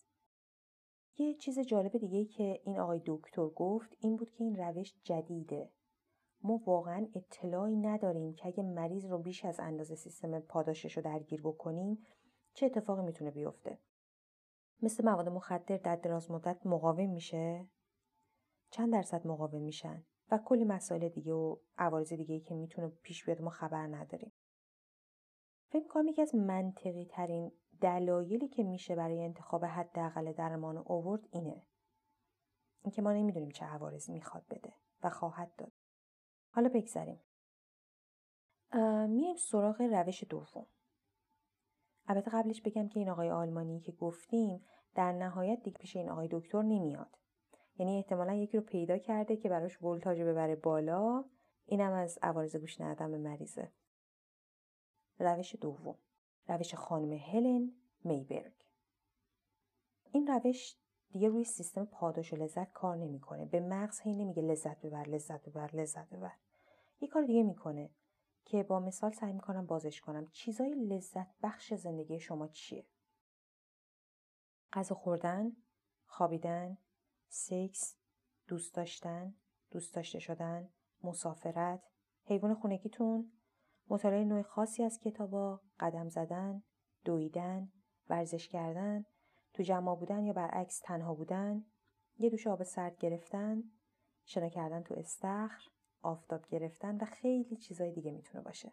یه 1.17 1.35
چیز 1.35 1.59
جالب 1.59 1.99
دیگه 1.99 2.25
که 2.25 2.61
این 2.65 2.79
آقای 2.79 3.03
دکتر 3.07 3.49
گفت 3.49 3.97
این 4.01 4.17
بود 4.17 4.31
که 4.31 4.45
این 4.45 4.57
روش 4.57 4.95
جدیده. 5.03 5.73
ما 6.43 6.61
واقعا 6.67 7.07
اطلاعی 7.15 7.77
نداریم 7.77 8.35
که 8.35 8.47
اگه 8.47 8.63
مریض 8.63 9.05
رو 9.05 9.19
بیش 9.19 9.45
از 9.45 9.61
اندازه 9.61 9.95
سیستم 9.95 10.41
پاداشش 10.41 10.97
رو 10.97 11.03
درگیر 11.03 11.41
بکنیم 11.43 12.07
چه 12.55 12.67
اتفاقی 12.67 13.03
می‌تونه 13.03 13.31
بیفته؟ 13.31 13.79
مثل 14.83 15.05
مواد 15.05 15.29
مخدر 15.29 15.77
در 15.77 15.97
دراز 15.97 16.31
مدت 16.31 16.67
مقاوم 16.67 17.11
میشه؟ 17.11 17.69
چند 18.71 18.93
درصد 18.93 19.27
مقاوم 19.27 19.63
میشن؟ 19.63 20.05
و 20.31 20.39
کلی 20.39 20.65
مسائل 20.65 21.09
دیگه 21.09 21.33
و 21.33 21.57
عوارض 21.79 22.13
دیگه 22.13 22.41
که 22.41 22.55
می‌تونه 22.55 22.89
پیش 22.89 23.25
بیاد 23.25 23.43
ما 23.43 23.51
خبر 23.51 23.87
نداریم. 23.87 24.33
فکر 25.75 25.83
می‌کنم 25.83 26.09
یکی 26.09 26.23
از 26.23 26.35
منطقی 26.35 27.05
ترین 27.05 27.53
دلایلی 27.81 28.49
که 28.49 28.63
میشه 28.63 28.95
برای 28.95 29.25
انتخاب 29.25 29.65
حداقل 29.65 30.33
درمان 30.33 30.77
اوورد 30.77 31.29
اینه. 31.31 31.63
اینکه 32.83 33.03
ما 33.03 33.13
نمی‌دونیم 33.13 33.51
چه 33.51 33.65
عوارضی 33.65 34.13
می‌خواد 34.13 34.45
بده 34.51 34.73
و 35.03 35.11
خواهد 35.11 35.57
داد. 35.57 35.73
حالا 36.51 36.69
بگذریم. 36.69 37.21
میریم 39.09 39.37
سراغ 39.37 39.81
روش 39.81 40.25
دوم. 40.29 40.67
البته 42.07 42.31
قبلش 42.31 42.63
بگم 42.63 42.89
که 42.89 42.99
این 42.99 43.09
آقای 43.09 43.31
آلمانی 43.31 43.81
که 43.81 43.93
گفتیم 43.93 44.65
در 44.95 45.13
نهایت 45.13 45.63
دیگه 45.63 45.79
پیش 45.79 45.97
این 45.97 46.11
آقای 46.11 46.29
دکتر 46.31 46.63
نمیاد. 46.63 47.19
یعنی 47.79 47.97
احتمالا 47.97 48.35
یکی 48.35 48.57
رو 48.57 48.63
پیدا 48.63 48.99
کرده 48.99 49.37
که 49.37 49.49
براش 49.49 49.83
ولتاژ 49.83 50.21
ببره 50.21 50.57
بالا 50.57 51.25
اینم 51.67 51.93
از 51.93 52.19
عوارض 52.23 52.57
گوش 52.57 52.81
به 52.81 53.07
مریضه 53.07 53.73
روش 55.19 55.57
دوم. 55.61 55.99
روش 56.49 56.75
خانم 56.75 57.13
هلن 57.13 57.73
میبرگ. 58.05 58.55
این 60.13 60.27
روش 60.27 60.77
دیگه 61.11 61.29
روی 61.29 61.45
سیستم 61.45 61.85
پاداش 61.85 62.33
و 62.33 62.37
لذت 62.37 62.73
کار 62.73 62.97
نمی‌کنه. 62.97 63.45
به 63.45 63.61
مغز 63.61 64.01
هی 64.01 64.15
نمیگه 64.15 64.43
لذت 64.43 64.81
ببر 64.81 65.09
لذت 65.09 65.49
ببر 65.49 65.77
لذت 65.77 66.11
ببر. 66.11 66.33
یه 67.01 67.09
کار 67.09 67.23
دیگه 67.25 67.43
می‌کنه 67.43 67.91
که 68.45 68.63
با 68.63 68.81
مثال 68.81 69.13
سعی 69.13 69.33
می‌کنم 69.33 69.67
بازش 69.67 70.01
کنم. 70.01 70.27
چیزای 70.27 70.75
لذت 70.75 71.27
بخش 71.43 71.75
زندگی 71.75 72.21
شما 72.21 72.49
چیه؟ 72.49 72.87
غذا 74.73 74.95
خوردن 74.95 75.57
خوابیدن 76.07 76.79
سکس، 77.29 77.97
دوست 78.47 78.75
داشتن، 78.75 79.35
دوست 79.71 79.95
داشته 79.95 80.19
شدن، 80.19 80.69
مسافرت، 81.03 81.83
حیوان 82.25 82.55
خونگیتون، 82.55 83.33
مطالعه 83.89 84.25
نوع 84.25 84.43
خاصی 84.43 84.83
از 84.83 84.99
کتابا، 84.99 85.61
قدم 85.81 86.09
زدن، 86.09 86.63
دویدن، 87.05 87.73
ورزش 88.09 88.49
کردن، 88.49 89.05
تو 89.55 89.63
جمع 89.63 89.95
بودن 89.95 90.25
یا 90.25 90.33
برعکس 90.33 90.81
تنها 90.81 91.15
بودن، 91.15 91.65
یه 92.19 92.31
دوش 92.31 92.47
آب 92.47 92.63
سرد 92.63 92.99
گرفتن، 92.99 93.63
شنا 94.25 94.49
کردن 94.49 94.83
تو 94.83 94.95
استخر، 94.95 95.71
آفتاب 96.03 96.47
گرفتن 96.47 96.97
و 96.97 97.05
خیلی 97.05 97.57
چیزای 97.57 97.93
دیگه 97.93 98.13
می‌تونه 98.13 98.45
باشه. 98.45 98.73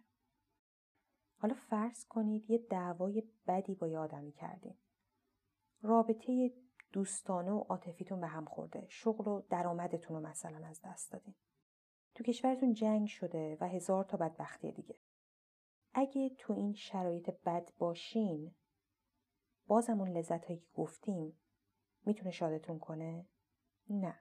حالا 1.37 1.53
فرض 1.53 2.05
کنید 2.05 2.49
یه 2.49 2.57
دعوای 2.57 3.23
بدی 3.47 3.75
با 3.75 3.87
یه 3.87 3.99
آدمی 3.99 4.31
کردین. 4.31 4.77
رابطه 5.81 6.53
دوستانه 6.91 7.51
و 7.51 7.59
عاطفیتون 7.59 8.21
به 8.21 8.27
هم 8.27 8.45
خورده. 8.45 8.85
شغل 8.89 9.27
و 9.27 9.41
درآمدتون 9.49 10.17
رو 10.17 10.29
مثلا 10.29 10.67
از 10.67 10.81
دست 10.83 11.11
دادین. 11.11 11.35
تو 12.15 12.23
کشورتون 12.23 12.73
جنگ 12.73 13.07
شده 13.07 13.57
و 13.61 13.67
هزار 13.67 14.03
تا 14.03 14.17
بدبختی 14.17 14.71
دیگه. 14.71 14.95
اگه 15.93 16.29
تو 16.29 16.53
این 16.53 16.73
شرایط 16.73 17.29
بد 17.29 17.71
باشین 17.77 18.55
بازم 19.67 19.99
اون 20.01 20.09
لذت 20.09 20.45
هایی 20.45 20.59
که 20.59 20.67
گفتیم 20.73 21.37
می‌تونه 22.05 22.31
شادتون 22.31 22.79
کنه؟ 22.79 23.25
نه. 23.89 24.19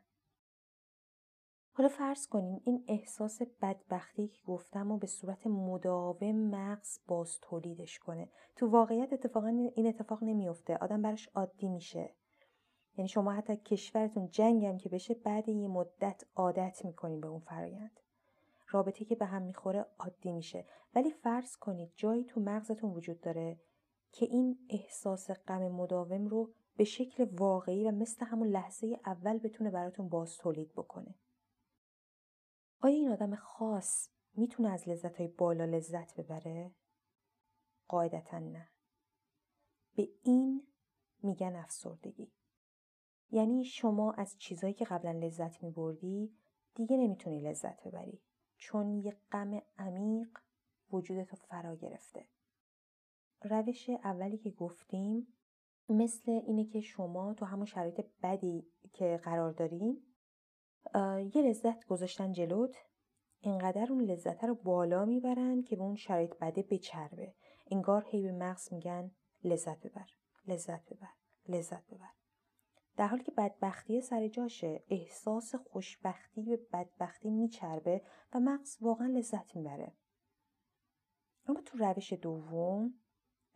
حالا 1.73 1.89
فرض 1.89 2.27
کنیم 2.27 2.61
این 2.65 2.85
احساس 2.89 3.43
بدبختی 3.43 4.29
که 4.29 4.43
گفتم 4.43 4.91
و 4.91 4.99
به 4.99 5.07
صورت 5.07 5.47
مداوم 5.47 6.37
مغز 6.37 6.99
باز 7.07 7.39
تولیدش 7.43 7.99
کنه. 7.99 8.31
تو 8.57 8.71
واقعیت 8.71 9.13
اتفاقا 9.13 9.49
این 9.49 9.87
اتفاق 9.87 10.25
نمیفته. 10.25 10.77
آدم 10.77 11.03
براش 11.03 11.29
عادی 11.29 11.69
میشه. 11.69 12.15
یعنی 13.01 13.09
شما 13.09 13.33
حتی 13.33 13.57
کشورتون 13.57 14.29
جنگم 14.29 14.79
که 14.79 14.89
بشه 14.89 15.15
بعد 15.15 15.49
یه 15.49 15.69
مدت 15.69 16.25
عادت 16.35 16.85
می‌کنین 16.85 17.21
به 17.21 17.29
اون 17.29 17.41
فرایند. 17.41 18.01
رابطه 18.69 19.05
که 19.05 19.15
به 19.15 19.27
هم 19.27 19.43
می‌خوره 19.43 19.87
عادی 19.99 20.33
میشه. 20.33 20.67
ولی 20.95 21.11
فرض 21.11 21.57
کنید 21.57 21.93
جایی 21.97 22.25
تو 22.25 22.41
مغزتون 22.41 22.91
وجود 22.91 23.21
داره 23.21 23.61
که 24.13 24.27
این 24.27 24.59
احساس 24.71 25.31
غم 25.31 25.69
مداوم 25.69 26.27
رو 26.27 26.53
به 26.77 26.85
شکل 26.85 27.29
واقعی 27.33 27.89
و 27.89 27.91
مثل 27.91 28.27
همون 28.27 28.49
لحظه 28.49 29.01
اول 29.07 29.39
بتونه 29.39 29.71
براتون 29.71 30.09
باز 30.09 30.39
تولید 30.39 30.73
بکنه. 30.73 31.15
آیا 32.81 32.95
این 32.95 33.09
آدم 33.09 33.35
خاص 33.35 34.09
می‌تونه 34.35 34.69
از 34.69 34.89
لذت 34.89 35.17
های 35.17 35.29
بالا 35.29 35.65
لذت 35.65 36.21
ببره؟ 36.21 36.75
قاعدتا 37.89 38.39
نه. 38.39 38.69
به 39.97 40.09
این 40.23 40.67
میگن 41.23 41.57
افسردگی. 41.57 42.33
یعنی 43.31 43.65
شما 43.65 44.13
از 44.13 44.39
چیزایی 44.39 44.75
که 44.75 44.85
قبلا 44.85 45.13
لذت 45.13 45.63
میبردی 45.63 46.35
دیگه 46.75 46.97
نمی‌تونی 46.97 47.41
لذت 47.41 47.89
ببری. 47.89 48.23
چون 48.57 48.99
یه 48.99 49.17
غم 49.33 49.63
عمیق 49.79 50.29
وجودتو 50.93 51.37
فرا 51.37 51.77
گرفته. 51.77 52.27
روش 53.43 53.91
اولی 53.91 54.39
که 54.39 54.51
گفتیم 54.51 55.27
مثل 55.89 56.31
اینه 56.31 56.65
که 56.65 56.81
شما 56.81 57.35
تو 57.35 57.45
همون 57.45 57.65
شرایط 57.65 58.07
بدی 58.23 58.67
که 58.93 59.21
قرار 59.25 59.53
دارین 59.53 60.03
یه 61.35 61.43
لذت 61.43 61.87
گذاشتن 61.87 62.33
جلوت 62.33 62.77
اینقدر 63.41 63.93
اون 63.93 64.05
لذت 64.05 64.45
رو 64.45 64.55
بالا 64.55 65.05
می‌برن 65.05 65.63
که 65.63 65.77
به 65.77 65.83
اون 65.83 65.97
شرایط 65.97 66.35
بده 66.41 66.63
بچربه 66.63 67.35
انگار 67.71 68.05
هی 68.09 68.23
به 68.23 68.33
مغز 68.33 68.73
میگن 68.73 69.11
لذت 69.45 69.87
ببر 69.87 70.07
لذت 70.47 70.93
ببر 70.93 71.09
لذت 71.49 71.87
ببر 71.87 72.20
در 73.01 73.07
حالی 73.07 73.25
که 73.25 73.33
بدبختی 73.33 74.01
سر 74.01 74.29
جاشه 74.29 74.85
احساس 74.89 75.55
خوشبختی 75.55 76.43
به 76.43 76.57
بدبختی 76.57 77.31
میچربه 77.31 78.03
و 78.33 78.41
مغز 78.41 78.79
واقعا 78.81 79.07
لذت 79.07 79.57
می‌بره 79.57 79.97
اما 81.47 81.61
تو 81.61 81.79
روش 81.79 82.13
دوم 82.13 83.01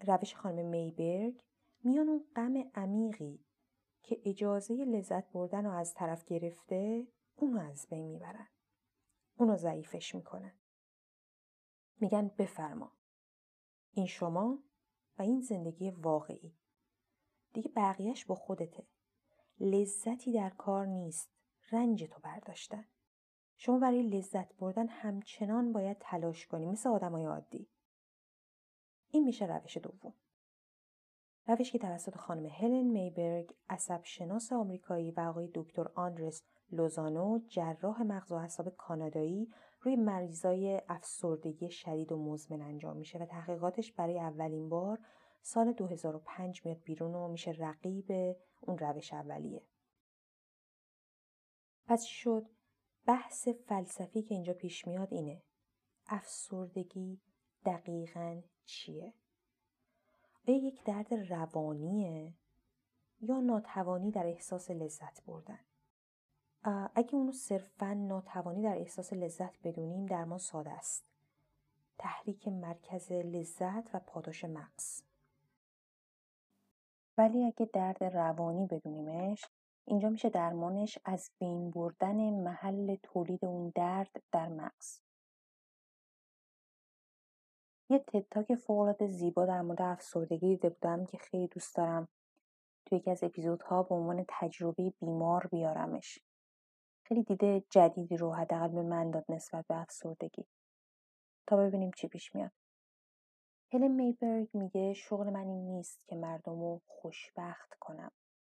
روش 0.01 0.35
خانم 0.35 0.67
میبرگ 0.67 1.41
میان 1.83 2.09
اون 2.09 2.27
غم 2.37 2.71
عمیقی 2.75 3.45
که 4.03 4.21
اجازه 4.25 4.75
لذت 4.75 5.33
بردن 5.33 5.65
رو 5.65 5.73
از 5.73 5.95
طرف 5.95 6.25
گرفته 6.25 7.09
اونو 7.37 7.61
از 7.61 7.87
بین 7.91 8.07
می‌برن. 8.09 8.49
اونو 9.39 9.57
ضعیفش 9.57 10.15
می‌کنن. 10.15 10.59
میگن 12.01 12.29
بفرما. 12.39 12.93
این 13.93 14.07
شما 14.07 14.59
و 15.19 15.23
این 15.23 15.41
زندگی 15.41 15.91
واقعی. 15.91 16.57
دیگه 17.53 17.71
بقیهش 17.77 18.25
با 18.25 18.35
خودته. 18.35 18.94
لذتی 19.61 20.33
در 20.33 20.51
کار 20.51 20.87
نیست. 20.87 21.31
رنج 21.73 22.05
تو 22.05 22.21
برداشتن. 22.21 22.85
شما 23.57 23.79
برای 23.79 24.03
لذت 24.03 24.57
بردن 24.57 24.89
همچنان 24.89 25.73
باید 25.73 25.97
تلاش 26.01 26.47
کنی 26.47 26.67
مثل 26.67 26.89
آدمای 26.89 27.25
عادی. 27.25 27.69
این 29.11 29.25
میشه 29.25 29.47
روش 29.47 29.77
دوم. 29.77 30.15
روش 31.47 31.73
که 31.73 31.79
توسط 31.79 32.17
خانم 32.17 32.47
هلن 32.47 32.83
میبرگ 32.83 33.55
عصب 33.69 34.01
شناس 34.05 34.53
آمریکایی 34.53 35.11
و 35.11 35.21
آقای 35.21 35.51
دکتر 35.55 35.89
آندرس 35.95 36.43
لوزانو 36.73 37.39
جراح 37.49 38.03
مغز 38.03 38.33
و 38.33 38.35
اعصاب 38.35 38.69
کانادایی 38.69 39.49
روی 39.81 39.97
مریضای 39.97 40.83
افسردگی 40.89 41.71
شدید 41.71 42.13
و 42.13 42.17
مزمن 42.17 42.63
انجام 42.63 42.97
میشه 42.97 43.19
و 43.19 43.27
تحقیقاتش 43.27 43.93
برای 43.93 44.21
اولین 44.21 44.69
بار 44.69 44.99
سال 45.47 45.73
2005 45.73 46.67
میاد 46.67 46.83
بیرون 46.83 47.15
و 47.15 47.29
میشه 47.29 47.51
رقیب 47.51 48.37
اون 48.61 48.79
روش 48.79 49.13
اولیه. 49.13 49.63
پس 51.87 52.05
شد 52.05 52.47
بحث 53.07 53.49
فلسفی 53.49 54.23
که 54.23 54.35
اینجا 54.35 54.53
پیش 54.53 54.87
میاد 54.87 55.13
اینه 55.13 55.43
افسردگی 56.07 57.21
دقیقا 57.65 58.43
چیه؟ 58.65 59.15
آیا 60.49 60.57
یک 60.57 60.85
درد 60.85 61.15
روانیه 61.15 62.35
یا 63.21 63.41
ناتوانی 63.41 64.11
در 64.11 64.27
احساس 64.27 64.71
لذت 64.71 65.25
بردن؟ 65.25 65.61
اگه 66.95 67.15
اونو 67.15 67.33
صرفا 67.33 67.95
ناتوانی 67.95 68.63
در 68.63 68.79
احساس 68.79 69.13
لذت 69.13 69.63
بدونیم 69.63 70.07
درمان 70.07 70.39
ساده 70.39 70.71
است. 70.71 71.05
تحریک 71.99 72.49
مرکز 72.49 73.13
لذت 73.13 73.95
و 73.95 73.99
پاداش 73.99 74.45
مغز. 74.45 75.14
ولی 77.19 77.45
اگه 77.45 77.71
درد 77.73 78.05
روانی 78.05 78.67
بدونیمش 78.67 79.45
اینجا 79.85 80.09
میشه 80.09 80.31
درمانش 80.31 80.99
از 81.05 81.31
بین 81.39 81.71
بردن 81.71 82.17
محل 82.31 82.97
تولید 83.03 83.45
اون 83.45 83.73
درد 83.75 84.23
در 84.33 84.49
مغز. 84.49 85.01
یه 87.91 87.99
تتاک 87.99 88.55
فوقالعاده 88.55 89.07
زیبا 89.07 89.47
در 89.47 89.63
مورد 89.63 89.83
افسردگی 89.83 90.49
دیده 90.49 90.69
بودم 90.69 91.07
که 91.07 91.19
خیلی 91.19 91.47
دوست 91.47 91.77
دارم 91.77 92.09
توی 92.87 92.99
یکی 92.99 93.11
از 93.11 93.25
اپیزودها 93.25 93.83
به 93.83 93.95
عنوان 93.95 94.25
تجربه 94.29 94.93
بیمار 95.01 95.47
بیارمش. 95.47 96.19
خیلی 97.05 97.23
دیده 97.23 97.65
جدیدی 97.71 98.17
رو 98.17 98.33
حداقل 98.35 98.69
به 98.69 98.83
من 98.83 99.11
داد 99.11 99.25
نسبت 99.29 99.67
به 99.67 99.77
افسردگی 99.77 100.47
تا 101.47 101.57
ببینیم 101.57 101.91
چی 101.97 102.09
پیش 102.09 102.35
میاد 102.35 102.53
هلن 103.75 103.91
میبرگ 103.91 104.49
میگه 104.53 104.93
شغل 104.93 105.31
من 105.31 105.49
این 105.49 105.67
نیست 105.67 106.07
که 106.07 106.17
مردم 106.17 106.61
رو 106.61 106.81
خوشبخت 106.87 107.75
کنم. 107.81 108.11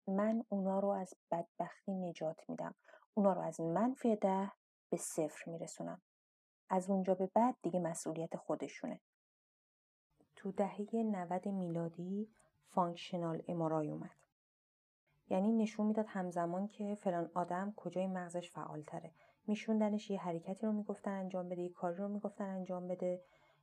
من 0.07 0.43
اونا 0.49 0.79
رو 0.79 0.87
از 0.87 1.13
بدبختی 1.31 1.91
نجات 1.91 2.49
میدم. 2.49 2.75
اونا 3.13 3.33
رو 3.33 3.41
از 3.41 3.61
منفی 3.61 4.15
ده 4.15 4.51
به 4.89 4.97
صفر 4.97 5.51
میرسونم. 5.51 6.01
از 6.69 6.89
اونجا 6.89 7.15
به 7.15 7.29
بعد 7.33 7.55
دیگه 7.61 7.79
مسئولیت 7.79 8.35
خودشونه. 8.35 8.99
تو 10.35 10.51
دهه 10.51 10.87
90 10.93 11.47
میلادی 11.47 12.29
functional 12.67 13.43
MRI 13.47 13.89
اومد. 13.89 14.17
یعنی 15.29 15.51
نشون 15.51 15.87
می‌داد 15.87 16.05
همزمان 16.07 16.67
که 16.67 16.95
فلان 16.95 17.31
آدم 17.33 17.73
کجای 17.77 18.07
مغزش 18.07 18.51
فعالتره. 18.51 19.11
میشوندنش 19.47 20.09
یه 20.09 20.19
حرکتی 20.19 20.65
رو 20.65 20.71
می‌گفتن 20.71 21.11
انجام 21.11 21.49
بده 21.49 21.61
یه 21.61 21.69
کاری 21.69 21.95
رو 21.95 22.07
می‌گفتن 22.07 22.45
انجام 22.45 22.87
بده. 22.87 23.21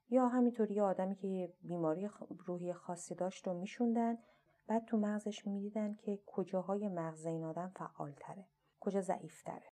یا 0.08 0.28
همینطوری 0.28 0.74
یه 0.74 0.82
آدمی 0.82 1.14
که 1.14 1.52
بیماری 1.62 2.08
روحی 2.46 2.72
خاصی 2.72 3.14
داشت 3.14 3.46
رو 3.46 3.54
میشوندن 3.54 4.18
بعد 4.66 4.84
تو 4.84 4.96
مغزش 4.96 5.46
می‌دیدن 5.46 5.94
که 5.94 6.18
کجاهای 6.26 6.88
مغز 6.88 7.26
این 7.26 7.44
آدم 7.44 7.72
فعالتره 7.76 8.44
کجا 8.80 9.00
ضعیفتره. 9.00 9.72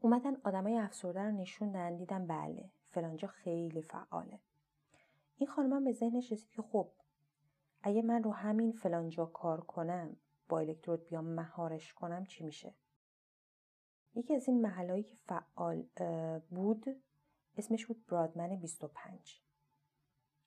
اومدن 0.00 0.36
آدمای 0.44 0.78
افسرده 0.78 1.22
رو 1.22 1.30
نشوندن 1.30 1.96
دیدن 1.96 2.26
بله 2.26 2.70
فلانجا 2.90 3.28
خیلی 3.28 3.82
فعاله. 3.82 4.40
این 5.36 5.48
خانمم 5.48 5.84
به 5.84 5.92
ذهنش 5.92 6.32
رسید 6.32 6.50
که 6.50 6.62
خب 6.62 6.90
اگه 7.82 8.02
من 8.02 8.22
رو 8.22 8.30
همین 8.30 8.72
فلانجا 8.72 9.26
کار 9.26 9.60
کنم 9.60 10.16
با 10.48 10.58
الکترود 10.58 11.06
بیام 11.06 11.24
مهارش 11.24 11.92
کنم 11.92 12.24
چی 12.24 12.44
میشه؟ 12.44 12.74
یکی 14.14 14.34
از 14.34 14.48
این 14.48 14.60
محلهایی 14.60 15.02
که 15.02 15.16
فعال 15.16 15.84
بود 16.50 16.84
اسمش 17.56 17.86
بود 17.86 18.06
برادمن 18.06 18.56
25 18.56 19.40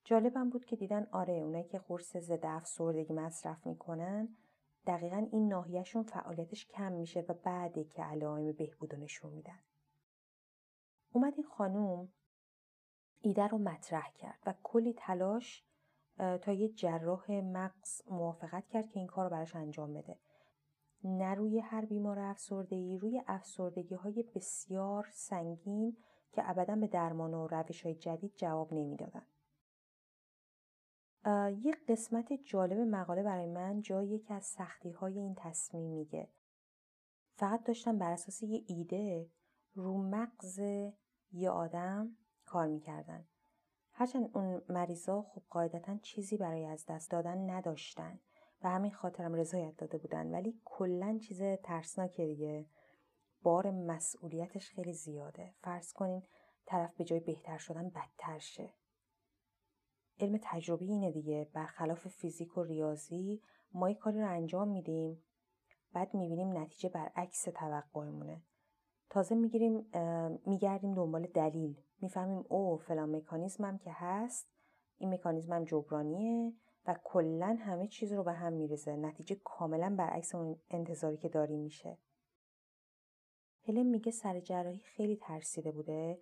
جالبم 0.03 0.49
بود 0.49 0.65
که 0.65 0.75
دیدن 0.75 1.07
آره 1.11 1.33
اونایی 1.33 1.63
که 1.63 1.79
قرص 1.79 2.17
ضد 2.17 2.45
افسردگی 2.45 3.13
مصرف 3.13 3.67
می‌کنن 3.67 4.37
دقیقا 4.85 5.27
این 5.31 5.47
ناحیهشون 5.47 6.03
فعالیتش 6.03 6.67
کم 6.67 6.91
میشه 6.91 7.25
و 7.29 7.33
بعده 7.33 7.83
که 7.83 8.03
علائم 8.03 8.51
بهبود 8.51 8.95
نشون 8.95 9.31
میدن. 9.31 9.59
اومد 11.11 11.33
این 11.33 11.43
خانوم 11.43 12.09
ایده 13.21 13.47
رو 13.47 13.57
مطرح 13.57 14.11
کرد 14.11 14.39
و 14.45 14.53
کلی 14.63 14.93
تلاش 14.93 15.63
تا 16.17 16.51
یه 16.51 16.69
جراح 16.69 17.31
مغز 17.31 18.01
موافقت 18.11 18.67
کرد 18.67 18.89
که 18.89 18.99
این 18.99 19.07
کار 19.07 19.23
رو 19.23 19.31
براش 19.31 19.55
انجام 19.55 19.93
بده. 19.93 20.19
نه 21.03 21.33
روی 21.33 21.59
هر 21.59 21.85
بیمار 21.85 22.19
افسردگی 22.19 22.97
روی 22.97 23.21
افسردگی 23.27 23.95
های 23.95 24.23
بسیار 24.35 25.09
سنگین 25.11 25.97
که 26.33 26.49
ابدا 26.49 26.75
به 26.75 26.87
درمان 26.87 27.33
و 27.33 27.47
روش 27.47 27.85
های 27.85 27.95
جدید 27.95 28.33
جواب 28.35 28.73
نمی‌دادن. 28.73 29.25
یه 31.61 31.75
قسمت 31.87 32.33
جالب 32.33 32.77
مقاله 32.77 33.23
برای 33.23 33.45
من 33.45 33.81
جایی 33.81 34.19
که 34.19 34.33
از 34.33 34.43
سختی 34.43 34.91
های 34.91 35.19
این 35.19 35.35
تصمیم 35.37 35.91
میگه. 35.91 36.29
فقط 37.35 37.63
داشتم 37.63 37.97
بر 37.97 38.11
اساس 38.11 38.43
یه 38.43 38.63
ایده 38.67 39.29
رو 39.73 39.97
مغز 39.97 40.59
یه 41.31 41.49
آدم 41.49 42.17
کار 42.45 42.67
می‌کردن. 42.67 43.27
هرچند 43.91 44.29
اون 44.33 44.61
مریضا 44.69 45.21
خب 45.21 45.41
قاعدتا 45.49 45.97
چیزی 45.97 46.37
برای 46.37 46.65
از 46.65 46.85
دست 46.85 47.11
دادن 47.11 47.49
نداشتن 47.49 48.19
و 48.63 48.69
همین 48.69 48.91
خاطرم 48.91 49.33
رضایت 49.33 49.77
داده 49.77 49.97
بودن 49.97 50.31
ولی 50.31 50.61
کلا 50.65 51.17
چیز 51.21 51.41
ترسناکه 51.63 52.25
دیگه 52.25 52.65
بار 53.43 53.71
مسئولیتش 53.71 54.69
خیلی 54.69 54.93
زیاده. 54.93 55.53
فرض 55.61 55.93
کنین 55.93 56.23
طرف 56.65 56.95
به 56.95 57.03
جای 57.03 57.19
بهتر 57.19 57.57
شدن 57.57 57.89
بدتر 57.89 58.39
شه. 58.39 58.73
علم 60.19 60.39
تجربی 60.43 60.85
اینه 60.85 61.11
دیگه. 61.11 61.49
برخلاف 61.53 62.07
فیزیک 62.07 62.57
و 62.57 62.63
ریاضی 62.63 63.41
ما 63.73 63.89
یک 63.89 63.97
کاری 63.97 64.21
رو 64.21 64.29
انجام 64.29 64.67
میدیم 64.67 65.23
بعد 65.93 66.13
می‌بینیم 66.13 66.57
نتیجه 66.57 66.89
برعکس 66.89 67.43
توقعمونه. 67.43 68.41
تازه 69.09 69.35
می‌گیریم 69.35 69.85
میگردیم 70.45 70.95
دنبال 70.95 71.27
دلیل. 71.27 71.81
می‌فهمیم 72.01 72.45
او 72.49 72.77
فلان 72.77 73.15
مکانیزمم 73.15 73.77
که 73.77 73.91
هست 73.93 74.49
این 74.97 75.13
مکانیزمم 75.13 75.63
جبرانیه 75.63 76.53
و 76.85 76.99
کلا 77.03 77.57
همه 77.59 77.87
چیز 77.87 78.13
رو 78.13 78.23
به 78.23 78.33
هم 78.33 78.53
می‌رسه 78.53 78.95
نتیجه 78.95 79.35
کاملا 79.43 79.95
برعکس 79.97 80.35
اون 80.35 80.59
انتظاری 80.69 81.17
که 81.17 81.29
داریم 81.29 81.59
میشه. 81.59 81.97
هلن 83.67 83.83
میگه 83.83 84.11
سر 84.11 84.39
جراحی 84.39 84.79
خیلی 84.79 85.15
ترسیده 85.15 85.71
بوده 85.71 86.19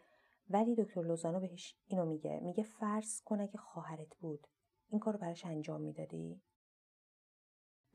ولی 0.50 0.76
دکتر 0.76 1.02
لوزانو 1.02 1.40
بهش 1.40 1.76
اینو 1.88 2.06
میگه. 2.06 2.40
میگه 2.40 2.64
فرض 2.64 3.22
کنه 3.22 3.48
که 3.48 3.58
خواهرت 3.58 4.18
بود 4.18 4.48
این 4.90 5.00
کار 5.00 5.14
رو 5.14 5.20
براش 5.20 5.46
انجام 5.46 5.82
می‌دادی؟ 5.82 6.42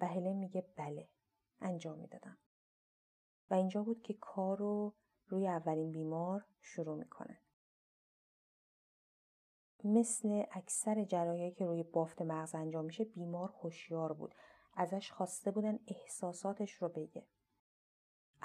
و 0.00 0.06
هلن 0.06 0.36
میگه 0.36 0.66
بله 0.76 1.08
انجام 1.60 1.98
می‌دادم. 1.98 2.38
و 3.50 3.54
اینجا 3.54 3.82
بود 3.82 4.02
که 4.02 4.14
کار 4.14 4.58
رو 4.58 4.94
روی 5.26 5.48
اولین 5.48 5.92
بیمار 5.92 6.44
شروع 6.60 6.98
می‌کنن 6.98 7.38
مثل 9.84 10.42
اکثر 10.50 11.04
جراحی 11.04 11.50
که 11.50 11.66
روی 11.66 11.82
بافت 11.82 12.22
مغز 12.22 12.54
انجام 12.54 12.84
میشه 12.84 13.04
بیمار 13.04 13.54
هوشیار 13.62 14.12
بود. 14.12 14.34
ازش 14.74 15.12
خواسته 15.12 15.50
بودن 15.50 15.78
احساساتش 15.86 16.72
رو 16.72 16.88
بگه. 16.88 17.26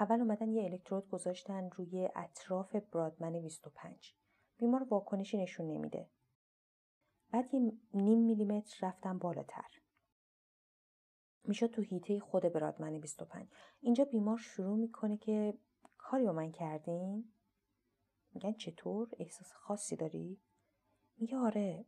اول 0.02 0.20
اومدن 0.22 0.52
یه 0.52 0.64
الکترود 0.64 1.10
گذاشتن 1.10 1.70
روی 1.70 2.10
اطراف 2.16 2.76
برادمن 2.76 3.42
25 3.42 4.16
بیمار 4.58 4.84
واکنشی 4.84 5.38
نشون 5.38 5.68
نمیده. 5.68 6.10
بعد 7.32 7.54
یه 7.54 7.72
نیم 7.94 8.20
میلیمتر 8.20 8.88
رفتن 8.88 9.18
بالاتر. 9.18 9.82
میشه 11.44 11.68
تو 11.68 11.82
هیته 11.82 12.20
خود 12.20 12.44
برادمن 12.44 13.00
25 13.00 13.48
اینجا 13.82 14.06
بیمار 14.06 14.38
شروع 14.38 14.78
می‌کنه 14.78 15.18
که 15.18 15.58
کاری 15.98 16.26
با 16.26 16.32
من 16.32 16.52
کردین؟ 16.52 17.34
میگن 18.34 18.54
چطور؟ 18.54 19.10
احساس 19.20 19.54
خاصی 19.54 19.96
داری؟ 19.96 20.42
میگه 21.18 21.38
آره. 21.38 21.86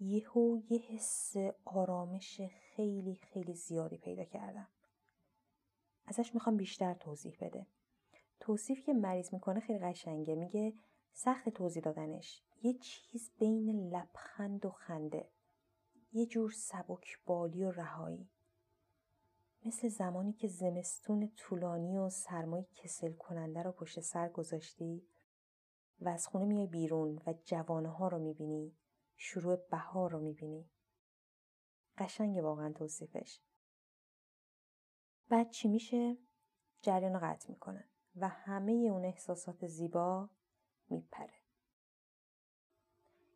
یهو 0.00 0.58
یه 0.70 0.78
حس 0.78 1.34
آرامش 1.64 2.40
خیلی 2.74 3.14
خیلی 3.14 3.54
زیادی 3.54 3.98
پیدا 3.98 4.24
کردم. 4.24 4.68
ازش 6.06 6.34
می‌خوام 6.34 6.56
بیشتر 6.56 6.94
توضیح 6.94 7.36
بده. 7.40 7.66
توصیف 8.40 8.84
که 8.84 8.92
مریض 8.92 9.34
می‌کنه 9.34 9.60
خیلی 9.60 9.78
قشنگه. 9.78 10.34
میگه 10.34 10.74
سخت 11.12 11.48
توضیح 11.48 11.82
دادنش. 11.82 12.42
یه 12.62 12.74
چیز 12.74 13.30
بین 13.38 13.88
لبخند 13.88 14.66
و 14.66 14.70
خنده. 14.70 15.28
یه 16.12 16.26
جور 16.26 16.50
سبک 16.50 17.18
بالی 17.26 17.64
و 17.64 17.70
رهایی. 17.70 18.28
مثل 19.64 19.88
زمانی 19.88 20.32
که 20.32 20.48
زمستون 20.48 21.32
طولانی 21.36 21.98
و 21.98 22.08
سرمای 22.08 22.64
کسل 22.74 23.12
کننده 23.12 23.62
رو 23.62 23.72
پشت 23.72 24.00
سر 24.00 24.28
گذاشتی 24.28 25.06
و 26.00 26.08
از 26.08 26.26
خونه 26.26 26.44
میای 26.44 26.66
بیرون 26.66 27.22
و 27.26 27.34
جوانه 27.44 27.88
ها 27.88 28.08
رو 28.08 28.18
می‌بینی 28.18 28.76
شروع 29.16 29.56
بهار 29.56 30.10
رو 30.10 30.20
می‌بینی. 30.20 30.70
قشنگ 31.98 32.36
واقعا 32.36 32.72
توصیفش. 32.72 33.40
بعد 35.32 35.50
چی 35.50 35.68
میشه؟ 35.68 36.16
جریان 36.82 37.18
قطع 37.18 37.50
می‌کنن 37.50 37.84
و 38.16 38.28
همه 38.28 38.72
اون 38.72 39.04
احساسات 39.04 39.66
زیبا 39.66 40.28
میپره. 40.88 41.34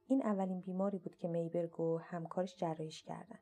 این 0.07 0.23
اولین 0.23 0.61
بیماری 0.61 0.99
بود 0.99 1.17
که 1.17 1.29
میبرگ 1.29 1.81
و 1.81 1.99
همکارش 1.99 2.57
جراحیش 2.57 3.03
کردن. 3.03 3.39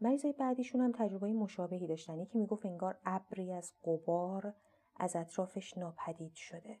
مریضای 0.00 0.32
بعدیشون 0.32 0.80
هم 0.80 0.92
تجربه 0.92 1.32
مشابهی 1.32 1.86
داشتن. 1.86 2.18
یکی 2.18 2.38
می‌گفت 2.38 2.66
انگار 2.66 2.98
ابری 3.04 3.52
از 3.52 3.72
قبار 3.84 4.54
از 4.96 5.16
اطرافش 5.16 5.78
ناپدید 5.78 6.34
شده. 6.34 6.80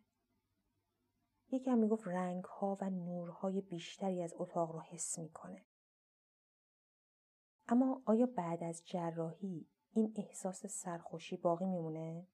یکی 1.50 1.70
هم 1.70 1.78
می‌گفت 1.78 2.08
رنگ 2.08 2.44
ها 2.44 2.78
و 2.80 2.90
نورهای 2.90 3.60
بیشتری 3.60 4.22
از 4.22 4.34
اتاق 4.36 4.72
رو 4.72 4.80
حس 4.80 5.18
می‌کنه. 5.18 5.64
اما 7.68 8.02
آیا 8.04 8.26
بعد 8.26 8.62
از 8.62 8.82
جراحی 8.86 9.66
این 9.96 10.12
احساس 10.16 10.66
سرخوشی 10.66 11.36
باقی 11.36 11.64
میمونه؟ 11.64 12.26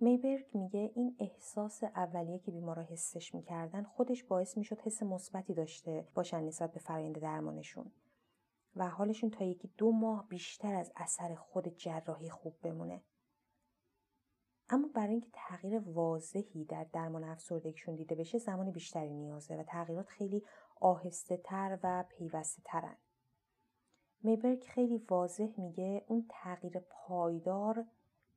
میبرگ 0.00 0.46
میگه 0.54 0.92
این 0.94 1.16
احساس 1.18 1.84
اولیه 1.84 2.38
که 2.38 2.50
بیمارا 2.50 2.82
حسش 2.82 3.34
می‌کردن 3.34 3.82
خودش 3.82 4.24
باعث 4.24 4.58
می‌شد 4.58 4.80
حس 4.80 5.02
مثبتی 5.02 5.54
داشته 5.54 6.08
باشن 6.14 6.44
نسبت 6.44 6.72
به 6.72 6.80
فرآیند 6.80 7.18
درمانشون 7.18 7.92
و 8.76 8.88
حالشون 8.88 9.30
تا 9.30 9.44
یکی 9.44 9.72
دو 9.78 9.92
ماه 9.92 10.28
بیشتر 10.28 10.74
از 10.74 10.92
اثر 10.96 11.34
خود 11.34 11.68
جراحی 11.68 12.30
خوب 12.30 12.54
بمونه. 12.62 13.02
اما 14.68 14.88
برای 14.94 15.12
اینکه 15.12 15.30
تغییر 15.32 15.78
واضحی 15.78 16.64
در 16.64 16.86
درمان 16.92 17.24
افسردگیشون 17.24 17.96
دیده 17.96 18.14
بشه 18.14 18.38
زمان 18.38 18.70
بیشتری 18.70 19.10
نیازه 19.10 19.56
و 19.56 19.62
تغییرات 19.62 20.08
خیلی 20.08 20.44
آهسته 20.80 21.36
تر 21.36 21.78
و 21.82 22.04
پیوسته 22.08 22.62
ترن. 22.64 22.96
میبرگ 24.24 24.64
خیلی 24.64 24.96
واضح 24.96 25.48
میگه 25.56 26.04
اون 26.08 26.26
تغییر 26.28 26.78
پایدار 26.78 27.86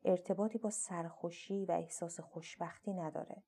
ارتباطی 0.06 0.58
با 0.58 0.70
سرخوشی 0.70 1.66
و 1.66 1.72
احساس 1.72 2.20
خوشبختی 2.20 2.94
نداره. 2.94 3.44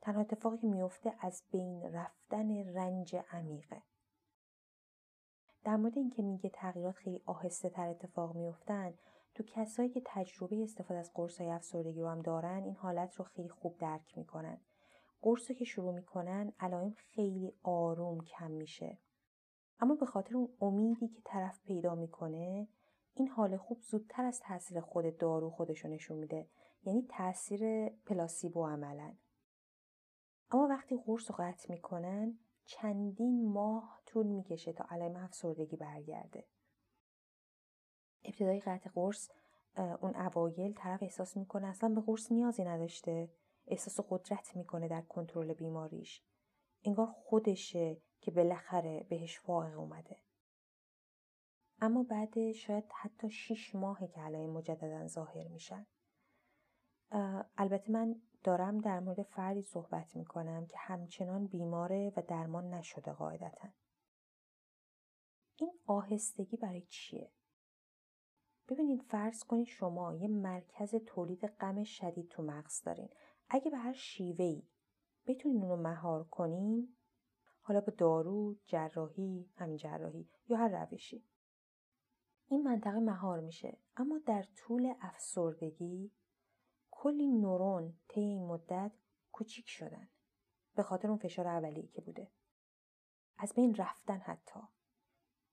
تنها 0.00 0.20
اتفاقی 0.20 0.58
که 0.58 0.66
میفته 0.66 1.14
از 1.20 1.42
بین 1.50 1.82
رفتن 1.82 2.74
رنج 2.74 3.16
عمیقه. 3.30 3.82
در 5.64 5.76
مورد 5.76 5.98
اینکه 5.98 6.22
میگه 6.22 6.50
تغییرات 6.50 6.94
خیلی 6.94 7.22
آهسته 7.26 7.70
تر 7.70 7.88
اتفاق 7.88 8.34
میفتن 8.36 8.94
تو 9.34 9.42
کسایی 9.42 9.88
که 9.88 10.02
تجربه 10.04 10.62
استفاده 10.62 11.00
از 11.00 11.12
قرص 11.14 11.40
های 11.40 11.50
افسردگی 11.50 12.00
رو 12.00 12.08
هم 12.08 12.22
دارن 12.22 12.64
این 12.64 12.76
حالت 12.76 13.14
رو 13.14 13.24
خیلی 13.24 13.48
خوب 13.48 13.78
درک 13.78 14.18
می‌کنن 14.18 14.60
قرص 15.22 15.50
که 15.50 15.64
شروع 15.64 15.94
می‌کنن 15.94 16.52
علائم 16.60 16.90
خیلی 16.90 17.52
آروم 17.62 18.20
کم 18.24 18.50
میشه 18.50 18.98
اما 19.82 19.94
به 19.94 20.06
خاطر 20.06 20.36
اون 20.36 20.48
امیدی 20.60 21.08
که 21.08 21.22
طرف 21.24 21.62
پیدا 21.62 21.94
می‌کنه 21.94 22.68
این 23.14 23.28
حال 23.28 23.56
خوب 23.56 23.80
زودتر 23.80 24.24
از 24.24 24.40
تاثیر 24.40 24.80
خود 24.80 25.16
دارو 25.18 25.50
خودشو 25.50 25.88
نشون 25.88 26.18
میده. 26.18 26.48
یعنی 26.84 27.06
تاثیر 27.10 27.88
پلاسیبو 27.88 28.66
عملا. 28.66 29.14
اما 30.50 30.66
وقتی 30.66 30.96
قرص 31.06 31.30
رو 31.30 31.36
قطع 31.38 31.72
می‌کنن 31.72 32.38
چندین 32.64 33.52
ماه 33.52 34.00
طول 34.06 34.26
می‌کشه 34.26 34.72
تا 34.72 34.86
علائم 34.90 35.16
افسردگی 35.16 35.76
برگرده. 35.76 36.46
ابتدای 38.24 38.60
قطع 38.60 38.90
قرص 38.94 39.30
اون 39.76 40.16
اوایل 40.16 40.74
طرف 40.74 41.02
احساس 41.02 41.36
می‌کنه 41.36 41.66
اصلا 41.66 41.94
به 41.94 42.00
قرص 42.00 42.32
نیازی 42.32 42.64
نداشته. 42.64 43.30
احساس 43.66 44.06
قدرت 44.08 44.56
می‌کنه 44.56 44.88
در 44.88 45.02
کنترل 45.02 45.52
بیماریش. 45.52 46.22
انگار 46.84 47.06
خودشه 47.06 48.00
که 48.22 48.30
بالاخره 48.30 49.06
بهش 49.08 49.38
فائق 49.40 49.78
اومده. 49.78 50.16
اما 51.80 52.02
بعد 52.02 52.52
شاید 52.52 52.84
حتی 52.92 53.30
شیش 53.30 53.74
ماه 53.74 54.06
که 54.06 54.20
علائم 54.20 54.50
مجددا 54.50 55.06
ظاهر 55.06 55.48
میشن. 55.48 55.86
البته 57.56 57.92
من 57.92 58.22
دارم 58.44 58.78
در 58.78 59.00
مورد 59.00 59.22
فردی 59.22 59.62
صحبت 59.62 60.16
می‌کنم 60.16 60.66
که 60.66 60.78
همچنان 60.78 61.46
بیماره 61.46 62.12
و 62.16 62.22
درمان 62.22 62.74
نشده 62.74 63.12
قاعدتا. 63.12 63.68
این 65.56 65.72
آهستگی 65.86 66.56
برای 66.56 66.82
چیه؟ 66.82 67.32
ببینید 68.68 69.02
فرض 69.02 69.44
کنید 69.44 69.66
شما 69.66 70.14
یه 70.14 70.28
مرکز 70.28 70.94
تولید 70.94 71.46
غم 71.46 71.84
شدید 71.84 72.28
تو 72.28 72.42
مغز 72.42 72.82
دارین. 72.82 73.08
اگه 73.48 73.70
به 73.70 73.76
هر 73.76 73.92
شیوهی 73.92 74.68
بتونین 75.26 75.62
اون 75.62 75.68
رو 75.68 75.76
مهار 75.76 76.24
کنین 76.24 76.96
حالا 77.62 77.80
با 77.80 77.92
دارو، 77.98 78.56
جراحی، 78.64 79.50
همین 79.56 79.76
جراحی 79.76 80.28
یا 80.48 80.56
هر 80.56 80.68
روشی. 80.68 81.24
این 82.48 82.62
منطقه 82.62 83.00
مهار 83.00 83.40
میشه 83.40 83.78
اما 83.96 84.18
در 84.26 84.42
طول 84.56 84.94
افسردگی 85.00 86.12
کلی 86.90 87.32
نورون 87.32 87.94
طی 88.08 88.20
این 88.20 88.46
مدت 88.46 88.92
کوچیک 89.32 89.68
شدن 89.68 90.08
به 90.74 90.82
خاطر 90.82 91.08
اون 91.08 91.18
فشار 91.18 91.48
اولیه 91.48 91.86
که 91.86 92.00
بوده. 92.00 92.30
از 93.38 93.52
بین 93.54 93.74
رفتن 93.74 94.18
حتی. 94.18 94.60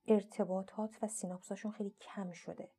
ارتباطات 0.07 1.03
و 1.03 1.07
سیناپساشون 1.07 1.71
خیلی 1.71 1.95
کم 2.01 2.31
شده. 2.31 2.71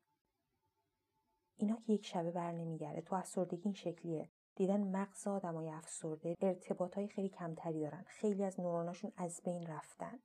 اینا 1.57 1.77
که 1.77 1.93
یک 1.93 2.07
شبه 2.07 2.31
بر 2.31 2.53
نمیگرده. 2.53 3.01
تو 3.01 3.15
افسردگی 3.15 3.63
این 3.65 3.75
شکلیه. 3.75 4.31
دیدن 4.55 4.97
مغز 4.97 5.27
آدمای 5.27 5.69
افسرده 5.69 6.35
ارتباط 6.41 6.95
های 6.95 7.09
خیلی 7.09 7.29
کمتری 7.29 7.81
دارن. 7.81 8.05
خیلی 8.07 8.45
از 8.45 8.61
نوروناشون 8.61 9.13
از 9.17 9.41
بین 9.45 9.67
رفتن. 9.67 10.21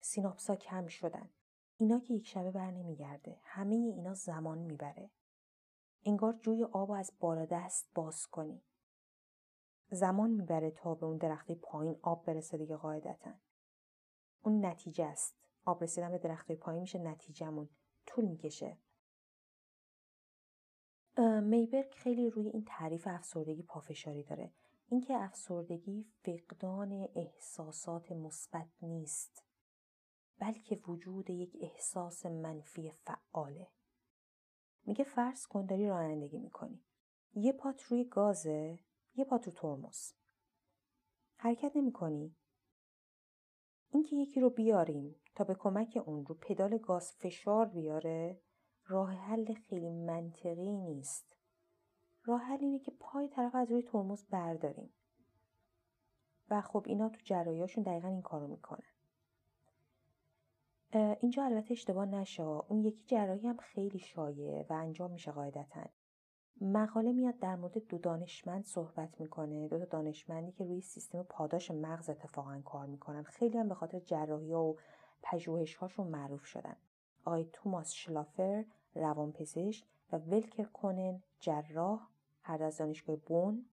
سیناپسا 0.00 0.56
کم 0.56 0.86
شدن. 0.86 1.30
اینا 1.76 2.00
که 2.00 2.14
یک 2.14 2.26
شبه 2.26 2.50
بر 2.50 2.70
نمیگرده. 2.70 3.38
همه 3.42 3.74
اینا 3.74 4.14
زمان 4.14 4.58
می‌بره. 4.58 5.10
انگار 6.04 6.32
جوی 6.32 6.64
آب 6.64 6.90
از 6.90 7.12
بالا 7.20 7.44
دست 7.44 7.90
باز 7.94 8.26
کنی. 8.26 8.62
زمان 9.90 10.30
می‌بره 10.30 10.70
تا 10.70 10.94
به 10.94 11.06
اون 11.06 11.16
درخته 11.16 11.54
پایین 11.54 11.98
آب 12.02 12.26
برسه 12.26 12.56
دیگه 12.56 12.76
قاعدتا. 12.76 13.30
اون 14.42 14.64
نتیجه 14.64 15.04
است. 15.04 15.34
آب 15.64 15.82
رسیدن 15.82 16.10
به 16.10 16.18
درخته 16.18 16.54
پایین 16.54 16.80
میشه 16.80 16.98
نتیجهمون. 16.98 17.68
طول 18.06 18.24
می‌کشه. 18.24 18.78
میبرگ 21.42 21.90
خیلی 21.90 22.30
روی 22.30 22.48
این 22.48 22.64
تعریف 22.66 23.06
افسردگی 23.06 23.62
پافشاری 23.62 24.22
داره. 24.22 24.52
اینکه 24.88 25.14
افسردگی 25.14 26.06
فقدان 26.22 27.08
احساسات 27.14 28.12
مثبت 28.12 28.68
نیست 28.82 29.44
بلکه 30.38 30.76
وجود 30.76 31.30
یک 31.30 31.56
احساس 31.60 32.26
منفی 32.26 32.90
فعاله. 32.90 33.68
میگه 34.86 35.04
فرض 35.04 35.46
کن 35.46 35.66
داری 35.66 35.88
رانندگی 35.88 36.38
می‌کنی. 36.38 36.84
یه 37.34 37.52
پات 37.52 37.82
روی 37.82 38.04
گازه 38.04 38.78
یه 39.14 39.24
پات 39.24 39.46
رو 39.46 39.52
ترمز. 39.52 40.12
حرکت 41.36 41.76
نمی‌کنی. 41.76 42.36
اینکه 43.90 44.16
یکی 44.16 44.40
رو 44.40 44.50
بیاریم 44.50 45.20
تا 45.34 45.44
به 45.44 45.54
کمک 45.54 46.02
اون 46.06 46.26
رو 46.26 46.34
پدال 46.34 46.78
گاز 46.78 47.12
فشار 47.12 47.66
بیاره 47.66 48.40
راه 48.86 49.12
حل 49.12 49.54
خیلی 49.54 49.90
منطقی 49.90 50.72
نیست. 50.72 51.36
راه 52.24 52.40
حل 52.40 52.58
اینه 52.60 52.78
که 52.78 52.92
پای 53.00 53.28
طرف 53.28 53.54
از 53.54 53.70
روی 53.70 53.82
ترمز 53.82 54.24
برداریم. 54.24 54.90
و 56.50 56.60
خب 56.60 56.84
اینا 56.86 57.08
تو 57.08 57.20
جرایاشون 57.24 57.84
دقیقا 57.84 58.08
این 58.08 58.22
کارو 58.22 58.46
می‌کنن. 58.46 58.88
اینجا 61.20 61.44
البته 61.44 61.72
اشتباه 61.72 62.06
نشه 62.06 62.42
اون 62.42 62.84
یکی 62.84 63.04
جراحی 63.06 63.48
هم 63.48 63.56
خیلی 63.56 63.98
شایعه 63.98 64.66
و 64.70 64.72
انجام 64.72 65.10
میشه 65.10 65.32
قاعدتا 65.32 65.84
مقاله 66.60 67.12
میاد 67.12 67.38
در 67.38 67.56
مورد 67.56 67.78
دو 67.78 67.98
دانشمند 67.98 68.64
صحبت 68.64 69.20
می‌کنه 69.20 69.68
دو 69.68 69.78
تا 69.78 69.84
دانشمندی 69.84 70.52
که 70.52 70.64
روی 70.64 70.80
سیستم 70.80 71.22
پاداش 71.22 71.70
مغز 71.70 72.10
اتفاقا 72.10 72.62
کار 72.64 72.86
می‌کنن 72.86 73.22
خیلی 73.22 73.58
هم 73.58 73.68
به 73.68 73.74
خاطر 73.74 74.00
جراحی 74.00 74.52
و 74.52 74.76
پژوهش 75.22 75.74
هاشون 75.74 76.06
معروف 76.06 76.44
شدن 76.44 76.76
آقای 77.24 77.44
توماس 77.52 77.92
شلافر 77.92 78.64
روانپزشک 78.94 79.86
و 80.12 80.18
ولکر 80.18 80.64
کنن 80.64 81.22
جراح 81.40 82.08
هر 82.42 82.62
از 82.62 82.76
دانشگاه 82.76 83.16
بون 83.16 83.66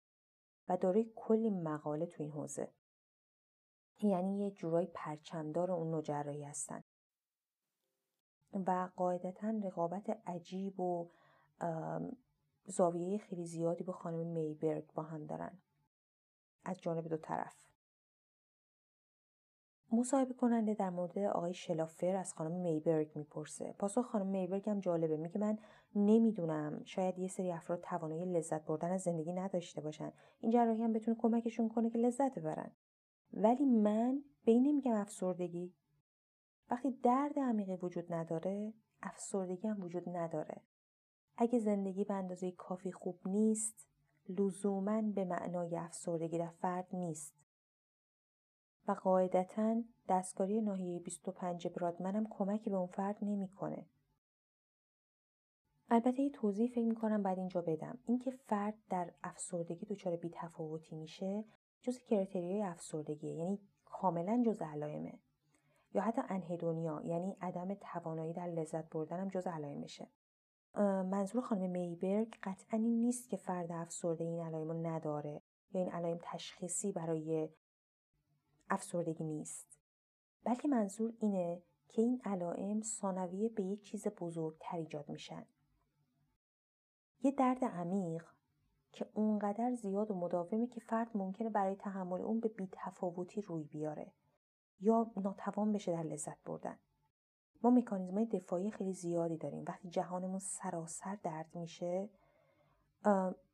و 0.69 0.77
دارای 0.77 1.11
کلی 1.15 1.49
مقاله 1.49 2.05
تو 2.05 2.23
این 2.23 2.31
حوزه. 2.31 2.71
یعنی 4.01 4.39
یه 4.39 4.51
جورای 4.51 4.85
پرچمدار 4.93 5.71
اون 5.71 5.91
نوع 5.91 6.01
جراحی 6.01 6.43
هستن. 6.43 6.83
و 8.53 8.89
قاعدتا 8.95 9.53
رقابت 9.63 10.09
عجیب 10.27 10.79
و 10.79 11.09
زاویه 12.65 13.17
خیلی 13.17 13.45
زیادی 13.45 13.83
با 13.83 13.93
خانم 13.93 14.27
میبرگ 14.27 14.93
با 14.93 15.03
هم 15.03 15.25
دارن. 15.25 15.57
از 16.65 16.81
جانب 16.81 17.07
دو 17.07 17.17
طرف. 17.17 17.70
مصاحبه 19.91 20.33
کننده 20.33 20.73
در 20.73 20.89
مورد 20.89 21.17
آقای 21.17 21.53
شلافر 21.53 22.15
از 22.15 22.33
خانم 22.33 22.51
میبرگ 22.51 23.11
می‌پرسه. 23.15 23.75
پاسخ 23.79 24.01
خانم 24.01 24.27
میبرگ 24.27 24.69
هم 24.69 24.79
جالبه. 24.79 25.17
میگه 25.17 25.37
من 25.37 25.57
نمی‌دونم. 25.95 26.81
شاید 26.83 27.19
یه 27.19 27.27
سری 27.27 27.51
افراد 27.51 27.81
توانایی 27.81 28.25
لذت 28.25 28.65
بردن 28.65 28.91
از 28.91 29.01
زندگی 29.01 29.33
نداشته 29.33 29.81
باشن. 29.81 30.11
این 30.39 30.51
جراحی 30.51 30.83
هم 30.83 30.93
بتونه 30.93 31.17
کمکشون 31.19 31.69
کنه 31.69 31.89
که 31.89 31.97
لذت 31.97 32.39
ببرن. 32.39 32.71
ولی 33.33 33.65
من 33.65 34.23
به 34.45 34.51
این 34.51 34.67
نمیگم 34.67 34.93
افسردگی. 34.93 35.73
وقتی 36.71 36.91
درد 36.91 37.39
عمیقی 37.39 37.75
وجود 37.75 38.13
نداره 38.13 38.73
افسردگی 39.01 39.67
هم 39.67 39.83
وجود 39.83 40.09
نداره. 40.09 40.61
اگه 41.37 41.59
زندگی 41.59 42.03
به 42.03 42.13
اندازه 42.13 42.51
کافی 42.51 42.91
خوب 42.91 43.19
نیست 43.25 43.87
لزوما 44.29 45.01
به 45.01 45.25
معنای 45.25 45.77
افسردگی 45.77 46.37
در 46.37 46.49
فرد 46.49 46.87
نیست. 46.93 47.40
و 48.87 48.91
قاعدتا 48.91 49.83
دستکاری 50.09 50.61
ناحیه 50.61 50.99
25 50.99 51.67
برادمن 51.67 52.15
هم 52.15 52.27
کمکی 52.29 52.69
به 52.69 52.75
اون 52.75 52.87
فرد 52.87 53.17
نمی‌کنه. 53.21 53.85
البته 55.89 56.21
یه 56.21 56.29
توضیح 56.29 56.69
فکر 56.69 56.85
می‌کنم 56.85 57.23
بعد 57.23 57.37
اینجا 57.37 57.61
بدم. 57.61 57.99
اینکه 58.05 58.31
فرد 58.31 58.73
در 58.89 59.13
افسردگی 59.23 59.85
دچار 59.85 60.15
بیتفاوتی 60.15 60.95
میشه 60.95 61.45
جز 61.81 61.97
کرایتریای 61.97 62.61
افسردگیه 62.61 63.33
یعنی 63.33 63.59
کاملا 63.85 64.43
جز 64.45 64.61
علائمه. 64.61 65.19
یا 65.93 66.01
حتی 66.01 66.21
انهدونیا 66.29 67.01
یعنی 67.05 67.37
عدم 67.41 67.73
توانایی 67.73 68.33
در 68.33 68.47
لذت 68.47 68.89
بردن 68.89 69.19
هم 69.19 69.27
جز 69.27 69.47
علائمشه 69.47 70.07
منظور 71.11 71.41
خانم 71.41 71.69
میبرگ 71.69 72.35
قطعا 72.43 72.79
این 72.79 73.01
نیست 73.01 73.29
که 73.29 73.37
فرد 73.37 73.71
افسرده 73.71 74.23
این 74.23 74.39
علائم 74.39 74.67
رو 74.67 74.87
نداره 74.87 75.41
یا 75.73 75.81
این 75.81 75.89
علائم 75.89 76.19
تشخیصی 76.21 76.91
برای 76.91 77.49
افسردگی 78.71 79.23
نیست. 79.23 79.79
بلکه 80.43 80.67
منظور 80.67 81.13
اینه 81.19 81.61
که 81.87 82.01
این 82.01 82.21
علائم 82.25 82.81
ثانویه 82.81 83.49
به 83.49 83.63
یک 83.63 83.81
چیز 83.81 84.07
بزرگتر 84.07 84.77
ایجاد 84.77 85.09
میشن. 85.09 85.45
یه 87.23 87.31
درد 87.31 87.65
عمیق 87.65 88.25
که 88.91 89.05
اونقدر 89.13 89.73
زیاد 89.73 90.11
و 90.11 90.15
مداومه 90.15 90.67
که 90.67 90.79
فرد 90.79 91.17
ممکنه 91.17 91.49
برای 91.49 91.75
تحمل 91.75 92.21
اون 92.21 92.39
به 92.39 92.49
بیتفاوتی 92.49 93.41
روی 93.41 93.63
بیاره 93.63 94.11
یا 94.81 95.11
ناتوان 95.17 95.73
بشه 95.73 95.91
در 95.91 96.03
لذت 96.03 96.43
بردن. 96.43 96.77
ما 97.63 97.69
مکانیزم 97.69 98.25
دفاعی 98.25 98.71
خیلی 98.71 98.93
زیادی 98.93 99.37
داریم. 99.37 99.63
وقتی 99.67 99.89
جهانمون 99.89 100.39
سراسر 100.39 101.17
درد 101.23 101.55
میشه 101.55 102.09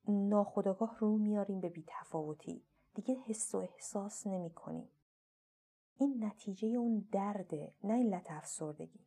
ناخداگاه 0.08 0.97
رو 0.99 1.17
میاریم 1.17 1.60
به 1.60 1.69
بیتفاوتی. 1.69 2.63
دیگه 2.93 3.15
حس 3.15 3.56
و 3.56 3.58
احساس 3.58 4.27
نمی 4.27 4.49
کنیم. 4.49 4.89
این 6.00 6.24
نتیجه 6.24 6.68
اون 6.68 7.08
درده 7.12 7.74
نه 7.84 7.93
علت 7.93 8.32
افسردگی. 8.32 9.00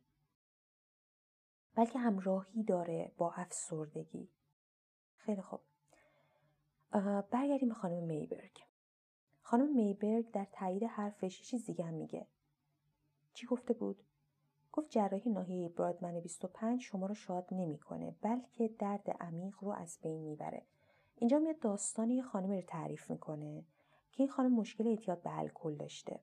بلکه 1.75 1.99
همراهی 1.99 2.63
داره 2.63 3.11
با 3.17 3.31
افسردگی. 3.31 4.29
خیلی 5.15 5.41
خوب. 5.41 5.59
برگردیم 7.31 7.73
خانم 7.73 8.03
میبرگ. 8.03 8.57
خانم 9.41 9.75
میبرگ 9.75 10.31
در 10.31 10.47
تایید 10.51 10.83
حرفش 10.83 11.41
چیز 11.41 11.65
دیگه 11.65 11.85
هم 11.85 11.93
میگه. 11.93 12.27
چی 13.33 13.47
گفته 13.47 13.73
بود؟ 13.73 14.03
گفت 14.71 14.89
جراحی 14.89 15.29
ناحیه 15.29 15.69
برادمن 15.69 16.19
25 16.19 16.81
شما 16.81 17.05
رو 17.05 17.13
شاد 17.13 17.47
نمی‌کنه 17.51 18.15
بلکه 18.21 18.67
درد 18.67 19.09
عمیق 19.09 19.55
رو 19.61 19.69
از 19.71 19.99
بین 20.01 20.21
می‌بره. 20.21 20.65
اینجا 21.15 21.39
میاد 21.39 21.59
داستان 21.59 22.09
یه 22.09 22.21
خانمی 22.21 22.61
رو 22.61 22.67
تعریف 22.67 23.11
می‌کنه 23.11 23.65
که 24.11 24.23
این 24.23 24.29
خانم 24.29 24.53
مشکل 24.53 24.87
اعتیاد 24.87 25.21
به 25.21 25.39
الکل 25.39 25.75
داشته. 25.75 26.19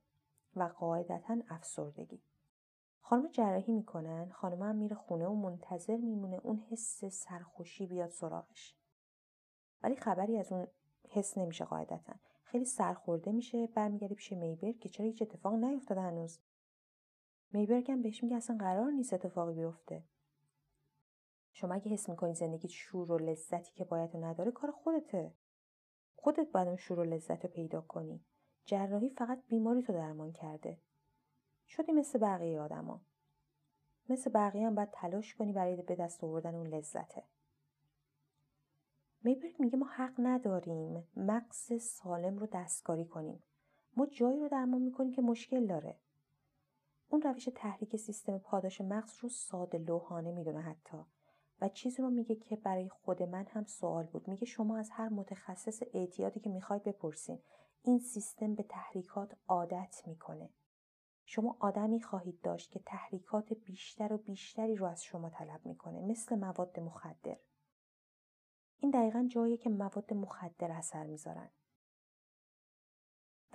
و 0.58 0.68
قاعدتا 0.68 1.36
افسردگی. 1.48 2.22
خانم 3.00 3.28
جراحی 3.28 3.72
می‌کنن 3.72 4.30
خانم 4.30 4.62
هم 4.62 4.76
میره 4.76 4.96
خونه 4.96 5.26
و 5.26 5.34
منتظر 5.34 5.96
میمونه 5.96 6.40
اون 6.42 6.58
حس 6.58 7.04
سرخوشی 7.04 7.86
بیاد 7.86 8.10
سراغش. 8.10 8.76
ولی 9.82 9.96
خبری 9.96 10.38
از 10.38 10.52
اون 10.52 10.66
حس 11.08 11.38
نمیشه 11.38 11.64
قاعدتا. 11.64 12.14
خیلی 12.42 12.64
سرخورده 12.64 13.32
میشه 13.32 13.66
برمیگرده 13.66 14.14
پیش 14.14 14.32
میبرگ 14.32 14.78
که 14.78 14.88
چرا 14.88 15.06
هیچ 15.06 15.22
اتفاق 15.22 15.54
نیفتاده 15.54 16.00
هنوز. 16.00 16.38
میبرگ 17.52 17.90
هم 17.90 18.02
بهش 18.02 18.22
میگه 18.22 18.36
اصلا 18.36 18.56
قرار 18.56 18.90
نیست 18.90 19.12
اتفاقی 19.12 19.54
بیفته. 19.54 20.04
شما 21.52 21.74
اگه 21.74 21.90
حس 21.90 22.08
می‌کنی 22.08 22.34
زندگی 22.34 22.68
شور 22.68 23.12
و 23.12 23.18
لذتی 23.18 23.72
که 23.72 23.84
باید 23.84 24.16
نداره 24.16 24.50
کار 24.50 24.70
خودته. 24.70 25.34
خودت 26.16 26.52
باید 26.52 26.68
اون 26.68 26.76
شور 26.76 26.98
و 26.98 27.04
لذت 27.04 27.44
رو 27.44 27.50
پیدا 27.50 27.80
کنی. 27.80 28.24
جراحی 28.68 29.08
فقط 29.08 29.42
بیماری 29.48 29.82
تو 29.82 29.92
درمان 29.92 30.32
کرده. 30.32 30.78
شدی 31.68 31.92
مثل 31.92 32.18
بقیه 32.18 32.60
آدما. 32.60 33.00
مثل 34.08 34.30
بقیه 34.30 34.66
هم 34.66 34.74
باید 34.74 34.90
تلاش 34.92 35.34
کنی 35.34 35.52
برای 35.52 35.76
به 35.82 35.96
دست 35.96 36.24
آوردن 36.24 36.54
اون 36.54 36.66
لذته. 36.66 37.22
میبرگ 39.22 39.54
میگه 39.58 39.76
ما 39.76 39.86
حق 39.86 40.12
نداریم 40.18 41.08
مغز 41.16 41.82
سالم 41.82 42.38
رو 42.38 42.46
دستکاری 42.46 43.04
کنیم. 43.04 43.42
ما 43.96 44.06
جایی 44.06 44.40
رو 44.40 44.48
درمان 44.48 44.82
می‌کنیم 44.82 45.12
که 45.12 45.22
مشکل 45.22 45.66
داره. 45.66 45.96
اون 47.08 47.22
روش 47.22 47.48
تحریک 47.54 47.96
سیستم 47.96 48.38
پاداش 48.38 48.80
مغز 48.80 49.18
رو 49.20 49.28
ساده 49.28 49.78
لوحانه 49.78 50.32
می‌دونه 50.32 50.60
حتی. 50.60 50.98
و 51.60 51.68
چیزی 51.68 52.02
رو 52.02 52.10
میگه 52.10 52.34
که 52.34 52.56
برای 52.56 52.88
خود 52.88 53.22
من 53.22 53.46
هم 53.46 53.64
سوال 53.64 54.06
بود. 54.06 54.28
میگه 54.28 54.46
شما 54.46 54.78
از 54.78 54.90
هر 54.90 55.08
متخصص 55.08 55.82
اعتیادی 55.92 56.40
که 56.40 56.50
می‌خواید 56.50 56.82
بپرسین. 56.84 57.38
این 57.82 57.98
سیستم 57.98 58.54
به 58.54 58.62
تحریکات 58.62 59.36
عادت 59.48 60.02
می‌کنه. 60.06 60.50
شما 61.24 61.56
آدمی 61.60 62.00
خواهید 62.00 62.40
داشت 62.40 62.70
که 62.70 62.78
تحریکات 62.78 63.52
بیشتر 63.52 64.12
و 64.12 64.18
بیشتری 64.18 64.76
رو 64.76 64.86
از 64.86 65.04
شما 65.04 65.30
طلب 65.30 65.66
می‌کنه 65.66 66.00
مثل 66.00 66.36
مواد 66.36 66.80
مخدر. 66.80 67.38
این 68.78 68.90
دقیقا 68.90 69.28
جاییه 69.30 69.56
که 69.56 69.70
مواد 69.70 70.14
مخدر 70.14 70.72
اثر 70.72 71.06
می‌ذارن. 71.06 71.50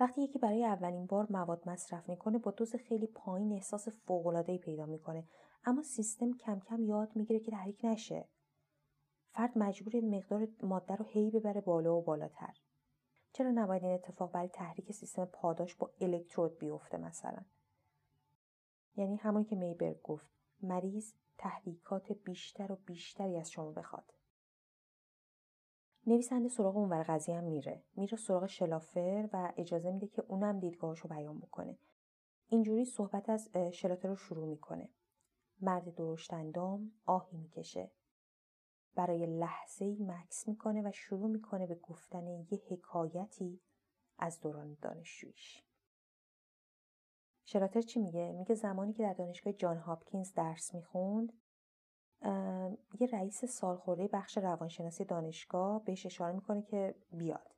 وقتی 0.00 0.22
یکی 0.22 0.38
برای 0.38 0.64
اولین 0.64 1.06
بار 1.06 1.26
مواد 1.30 1.68
مصرف 1.68 2.08
می‌کنه 2.08 2.38
با 2.38 2.50
دوز 2.50 2.76
خیلی 2.76 3.06
پایین 3.06 3.52
احساس 3.52 3.88
فوق‌العاده‌ای 3.88 4.58
پیدا 4.58 4.86
می‌کنه. 4.86 5.28
اما 5.64 5.82
سیستم 5.82 6.32
کم 6.32 6.60
کم 6.60 6.84
یاد 6.84 7.16
می‌گیره 7.16 7.40
که 7.40 7.50
تحریک 7.50 7.80
نشه. 7.84 8.28
فرد 9.30 9.58
مجبور 9.58 10.00
مقدار 10.00 10.48
ماده 10.62 10.96
رو 10.96 11.04
هی 11.04 11.30
ببره 11.30 11.60
بالا 11.60 11.96
و 11.96 12.02
بالاتر. 12.02 12.54
چرا 13.34 13.50
نباید 13.50 13.84
این 13.84 13.94
اتفاق 13.94 14.32
برای 14.32 14.48
تحریک 14.48 14.92
سیستم 14.92 15.24
پاداش 15.24 15.74
با 15.74 15.90
الکترود 16.00 16.58
بیفته 16.58 16.96
مثلا؟ 16.96 17.42
یعنی 18.96 19.16
همونی 19.16 19.44
که 19.44 19.56
میبرگ 19.56 20.02
گفت 20.02 20.26
مریض 20.62 21.12
تحریکات 21.38 22.12
بیشتر 22.12 22.72
و 22.72 22.76
بیشتری 22.76 23.36
از 23.36 23.50
شما 23.50 23.70
بخواد. 23.70 24.04
نویسنده 26.06 26.48
سراغ 26.48 26.76
اونور 26.76 27.02
قضیه 27.02 27.36
هم 27.36 27.44
میره. 27.44 27.82
میره 27.96 28.16
سراغ 28.16 28.46
شلافر 28.46 29.28
و 29.32 29.52
اجازه 29.56 29.90
میده 29.90 30.06
که 30.06 30.22
اونم 30.28 30.60
دیدگاهش 30.60 30.98
رو 30.98 31.08
بیان 31.10 31.38
بکنه. 31.38 31.78
اینجوری 32.48 32.84
صحبت 32.84 33.30
از 33.30 33.50
شلاتر 33.72 34.08
رو 34.08 34.16
شروع 34.16 34.48
می‌کنه. 34.48 34.88
مرد 35.60 35.94
درشتندام 35.94 36.92
آهی 37.06 37.36
می‌کشه. 37.36 37.90
برای 38.94 39.26
لحظه 39.26 39.84
ای 39.84 39.96
مکس 40.00 40.48
می‌کنه 40.48 40.82
و 40.88 40.92
شروع 40.92 41.30
می‌کنه 41.30 41.66
به 41.66 41.74
گفتن 41.74 42.26
یه 42.26 42.62
حکایتی 42.70 43.60
از 44.18 44.40
دوران 44.40 44.76
دانشجوییش 44.82 45.64
شراتر 47.44 47.80
چی 47.80 48.00
میگه؟ 48.00 48.32
میگه 48.32 48.54
زمانی 48.54 48.92
که 48.92 49.02
در 49.02 49.12
دانشگاه 49.12 49.52
جان 49.52 49.76
هاپکینز 49.76 50.32
درس 50.32 50.74
می‌خوند 50.74 51.32
یه 53.00 53.06
رئیس 53.12 53.44
سالخورده 53.44 54.08
بخش 54.08 54.38
روانشناسی 54.38 55.04
دانشگاه 55.04 55.84
بهش 55.84 56.06
اشاره 56.06 56.32
می‌کنه 56.32 56.62
که 56.62 56.94
بیاد. 57.10 57.54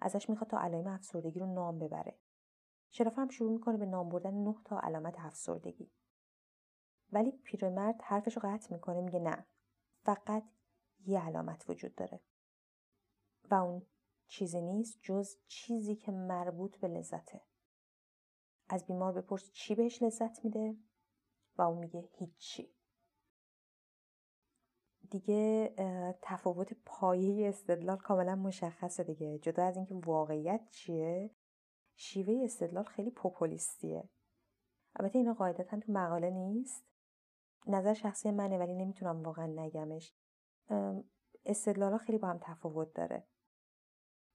ازش 0.00 0.30
می‌خواد 0.30 0.50
تا 0.50 0.58
علائم 0.60 0.86
افسردگی 0.86 1.40
رو 1.40 1.54
نام 1.54 1.78
ببره. 1.78 2.18
شرافه 2.90 3.20
هم 3.20 3.28
شروع 3.28 3.52
می‌کنه 3.52 3.76
به 3.76 3.86
نام 3.86 4.08
بردن 4.08 4.34
نه 4.34 4.56
تا 4.64 4.80
علامت 4.80 5.14
افسردگی. 5.18 5.90
ولی 7.12 7.32
پیرمرد 7.32 8.02
حرفش 8.02 8.36
رو 8.36 8.42
قطع 8.44 8.74
می‌کنه 8.74 9.00
میگه 9.00 9.18
نه 9.18 9.46
فقط 10.02 10.44
یه 11.06 11.20
علامت 11.20 11.70
وجود 11.70 11.94
داره. 11.94 12.20
و 13.50 13.54
اون 13.54 13.86
چیزی 14.28 14.60
نیست 14.60 14.98
جز 15.02 15.36
چیزی 15.46 15.96
که 15.96 16.12
مربوط 16.12 16.76
به 16.76 16.88
لذته. 16.88 17.40
از 18.68 18.86
بیمار 18.86 19.12
بپرس 19.12 19.50
چی 19.52 19.74
بهش 19.74 20.02
لذت 20.02 20.44
میده 20.44 20.76
و 21.58 21.62
اون 21.62 21.78
میگه 21.78 22.08
هیچی. 22.18 22.72
دیگه 25.10 25.74
تفاوت 26.22 26.72
پایه 26.86 27.48
استدلال 27.48 27.96
کاملا 27.96 28.34
مشخصه 28.34 29.04
دیگه. 29.04 29.38
جدا 29.38 29.64
از 29.64 29.76
اینکه 29.76 29.94
واقعیت 29.94 30.68
چیه 30.70 31.30
شیوه 31.96 32.44
استدلال 32.44 32.84
خیلی 32.84 33.10
پوپولیستیه. 33.10 34.08
البته 34.96 35.18
اینا 35.18 35.34
قاعدتا 35.34 35.80
تو 35.80 35.92
مقاله 35.92 36.30
نیست. 36.30 36.84
نظر 37.66 37.94
شخصی 37.94 38.30
منه 38.30 38.58
ولی 38.58 38.74
نمی‌تونم 38.74 39.22
واقعا 39.22 39.46
نگمش. 39.46 40.14
استدلالا 41.44 41.98
خیلی 41.98 42.18
با 42.18 42.28
هم 42.28 42.38
تفاوت 42.42 42.92
داره. 42.94 43.26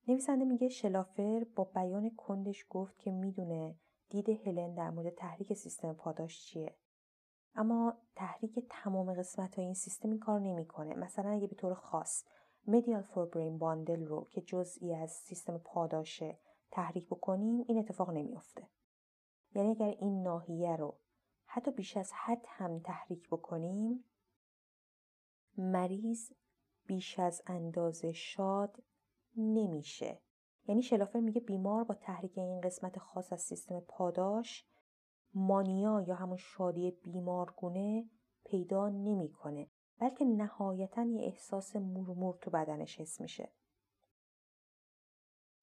نویسنده 0.07 0.45
میگه 0.45 0.69
شلافر 0.69 1.45
با 1.55 1.63
بیان 1.63 2.09
کندش 2.15 2.65
گفت 2.69 2.97
که 2.97 3.11
می‌دونه 3.11 3.75
دید 4.09 4.29
هلن 4.29 4.73
در 4.73 4.89
مورد 4.89 5.15
تحریک 5.15 5.53
سیستم 5.53 5.93
پاداش 5.93 6.45
چیه. 6.45 6.75
اما 7.55 7.97
تحریک 8.15 8.67
تمام 8.69 9.13
قسمت 9.13 9.55
های 9.55 9.65
این 9.65 9.73
سیستم 9.73 10.09
این 10.09 10.19
کار 10.19 10.39
نمی‌کنه. 10.39 10.95
مثلا 10.95 11.29
اگه 11.29 11.47
به 11.47 11.55
طور 11.55 11.73
خاص 11.73 12.25
مدیال 12.67 13.01
فور 13.01 13.25
برین 13.25 13.57
باندل 13.57 14.05
رو 14.05 14.27
که 14.32 14.41
جزئی 14.41 14.93
از 14.93 15.11
سیستم 15.11 15.57
پاداشه 15.57 16.39
تحریک 16.71 17.07
بکنیم 17.07 17.65
این 17.67 17.77
اتفاق 17.77 18.09
نمیافته. 18.09 18.67
یعنی 19.55 19.69
اگر 19.69 19.88
این 19.88 20.23
ناحیه 20.23 20.75
رو 20.75 20.97
حتی 21.45 21.71
بیش 21.71 21.97
از 21.97 22.11
حد 22.13 22.45
هم 22.47 22.79
تحریک 22.79 23.27
بکنیم 23.29 24.05
مریض 25.58 26.32
بیش 26.86 27.20
از 27.20 27.41
اندازه 27.47 28.12
شاد 28.12 28.84
نمیشه. 29.38 30.22
یعنی 30.68 30.82
شلافر 30.82 31.20
میگه 31.20 31.41
بیمار 31.41 31.84
با 31.84 31.93
تحریک 31.93 32.38
این 32.38 32.62
قسمت 32.62 32.99
خاص 32.99 33.34
از 33.34 33.41
سیستم 33.41 33.80
پاداش 33.80 34.66
مانیا 35.34 36.02
یا 36.08 36.16
همون 36.16 36.38
شادی 36.38 36.91
بیمارگونه 36.91 38.10
پیدا 38.45 38.89
نمی‌کنه 38.89 39.68
بلکه 39.99 40.26
نهایتا 40.26 41.04
یه 41.04 41.22
احساس 41.22 41.76
مرمور 41.76 42.38
تو 42.41 42.52
بدنش 42.52 42.99
حس 42.99 43.22
میشه. 43.22 43.52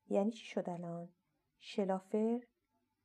یعنی 0.08 0.30
چی 0.30 0.44
شد 0.44 0.70
الان؟ 0.70 1.08
شلافر 1.58 2.40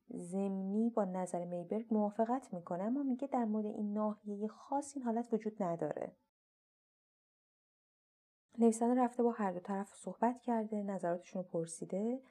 زمینی 0.08 0.90
با 0.90 1.06
نظر 1.06 1.46
میبرگ 1.46 1.94
موافقت 1.94 2.54
می‌کنه 2.54 2.84
اما 2.84 3.04
میگه 3.04 3.28
در 3.28 3.46
مورد 3.46 3.66
این 3.66 3.94
ناحیه 3.94 4.48
خاص 4.48 4.96
این 4.96 5.06
حالت 5.06 5.34
وجود 5.34 5.64
نداره. 5.64 6.16
نویسنده 8.58 9.02
رفته 9.02 9.24
با 9.24 9.32
هر 9.32 9.52
دو 9.52 9.60
طرف 9.60 9.96
صحبت 9.96 10.42
کرده 10.42 10.84
نظراتشون 10.84 11.44
رو 11.44 11.50
پرسیده 11.50 12.22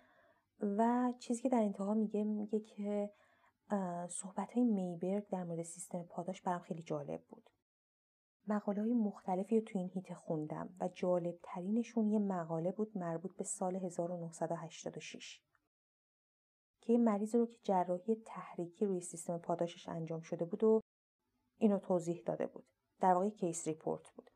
و 0.61 1.13
چیزی 1.19 1.43
که 1.43 1.49
در 1.49 1.63
انتها 1.63 1.95
میگه 1.95 2.25
میگه 2.25 2.61
که 2.61 3.11
صحبت 4.09 4.53
های 4.53 4.65
میبرگ 4.65 5.29
در 5.29 5.45
مورد 5.45 5.63
سیستم 5.63 6.03
پاداش 6.03 6.43
برام 6.43 6.61
خیلی 6.61 6.83
جالب 6.83 7.25
بود. 7.25 7.51
مقاله 8.47 8.83
های 8.83 8.93
مختلفی 8.93 9.61
رو 9.61 9.65
تو 9.67 9.79
این 9.79 9.91
حیطه 9.95 10.15
خوندم 10.15 10.77
و 10.81 10.89
جالب 10.89 11.39
ترینشون 11.43 12.11
یه 12.11 12.19
مقاله 12.19 12.73
بود 12.73 12.99
مربوط 12.99 13.37
به 13.37 13.45
سال 13.45 13.77
1986 13.77 15.43
که 16.81 16.93
یه 16.93 16.99
مریض 16.99 17.35
رو 17.35 17.47
که 17.47 17.59
جراحی 17.63 18.15
تحریکی 18.15 18.85
روی 18.87 19.01
سیستم 19.01 19.39
پاداشش 19.39 19.89
انجام 19.89 20.21
شده 20.21 20.45
بود 20.45 20.65
و 20.65 20.81
اینو 21.59 21.79
توضیح 21.79 22.23
داده 22.27 22.47
بود. 22.47 22.65
در 23.01 23.15
واقع 23.15 23.29
case 23.29 23.69
report 23.69 24.11
بود. 24.11 24.31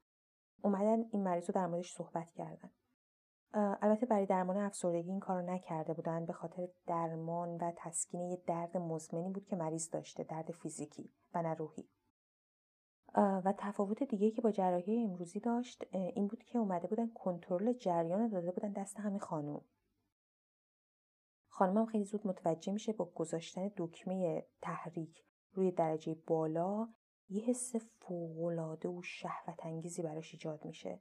اومدن 0.66 1.04
این 1.12 1.22
مریض 1.22 1.50
رو 1.50 1.52
در 1.54 1.66
موردش 1.66 1.92
صحبت 1.92 2.30
کردن. 2.30 2.70
البته 3.54 4.06
برای 4.06 4.26
درمان 4.26 4.56
افسردگی 4.56 5.10
این 5.10 5.20
کارو 5.20 5.46
نکرده 5.46 5.94
بودن 5.94 6.26
به 6.26 6.32
خاطر 6.32 6.68
درمان 6.86 7.56
و 7.56 7.72
تسکین 7.76 8.20
یه 8.20 8.42
درد 8.46 8.76
مزمنی 8.76 9.30
بود 9.30 9.46
که 9.46 9.56
مریض 9.56 9.90
داشته 9.90 10.24
درد 10.24 10.50
فیزیکی 10.50 11.10
و 11.34 11.42
نه 11.42 11.54
روحی. 11.54 11.88
و 13.14 13.54
تفاوت 13.58 14.02
دیگه 14.02 14.30
که 14.30 14.42
با 14.42 14.50
جراحی 14.50 15.04
امروزی 15.04 15.40
داشت 15.40 15.84
این 15.92 16.26
بود 16.26 16.42
که 16.42 16.58
اومده 16.58 16.86
بودن 16.86 17.10
کنترل 17.14 17.72
جریان 17.72 18.28
داده 18.28 18.52
بودن 18.52 18.72
دست 18.72 19.00
همین 19.00 19.18
خانوم. 19.18 19.64
خانمم 21.48 21.86
خیلی 21.86 22.04
زود 22.04 22.26
متوجه 22.26 22.72
میشه 22.72 22.92
با 22.92 23.04
گذاشتن 23.04 23.70
دکمه 23.76 24.46
تحریک 24.62 25.24
روی 25.52 25.70
درجه 25.70 26.14
بالا 26.26 26.88
یه 27.28 27.42
حس 27.44 27.76
فوقالعاده 27.76 28.88
و 28.88 29.02
شهوت 29.02 29.66
انگیزی 29.66 30.02
براش 30.02 30.32
ایجاد 30.32 30.64
میشه. 30.64 31.00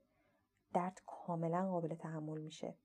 درد 0.73 1.01
کاملا 1.05 1.69
قابل 1.69 1.95
تحمل 1.95 2.41
میشه. 2.41 2.77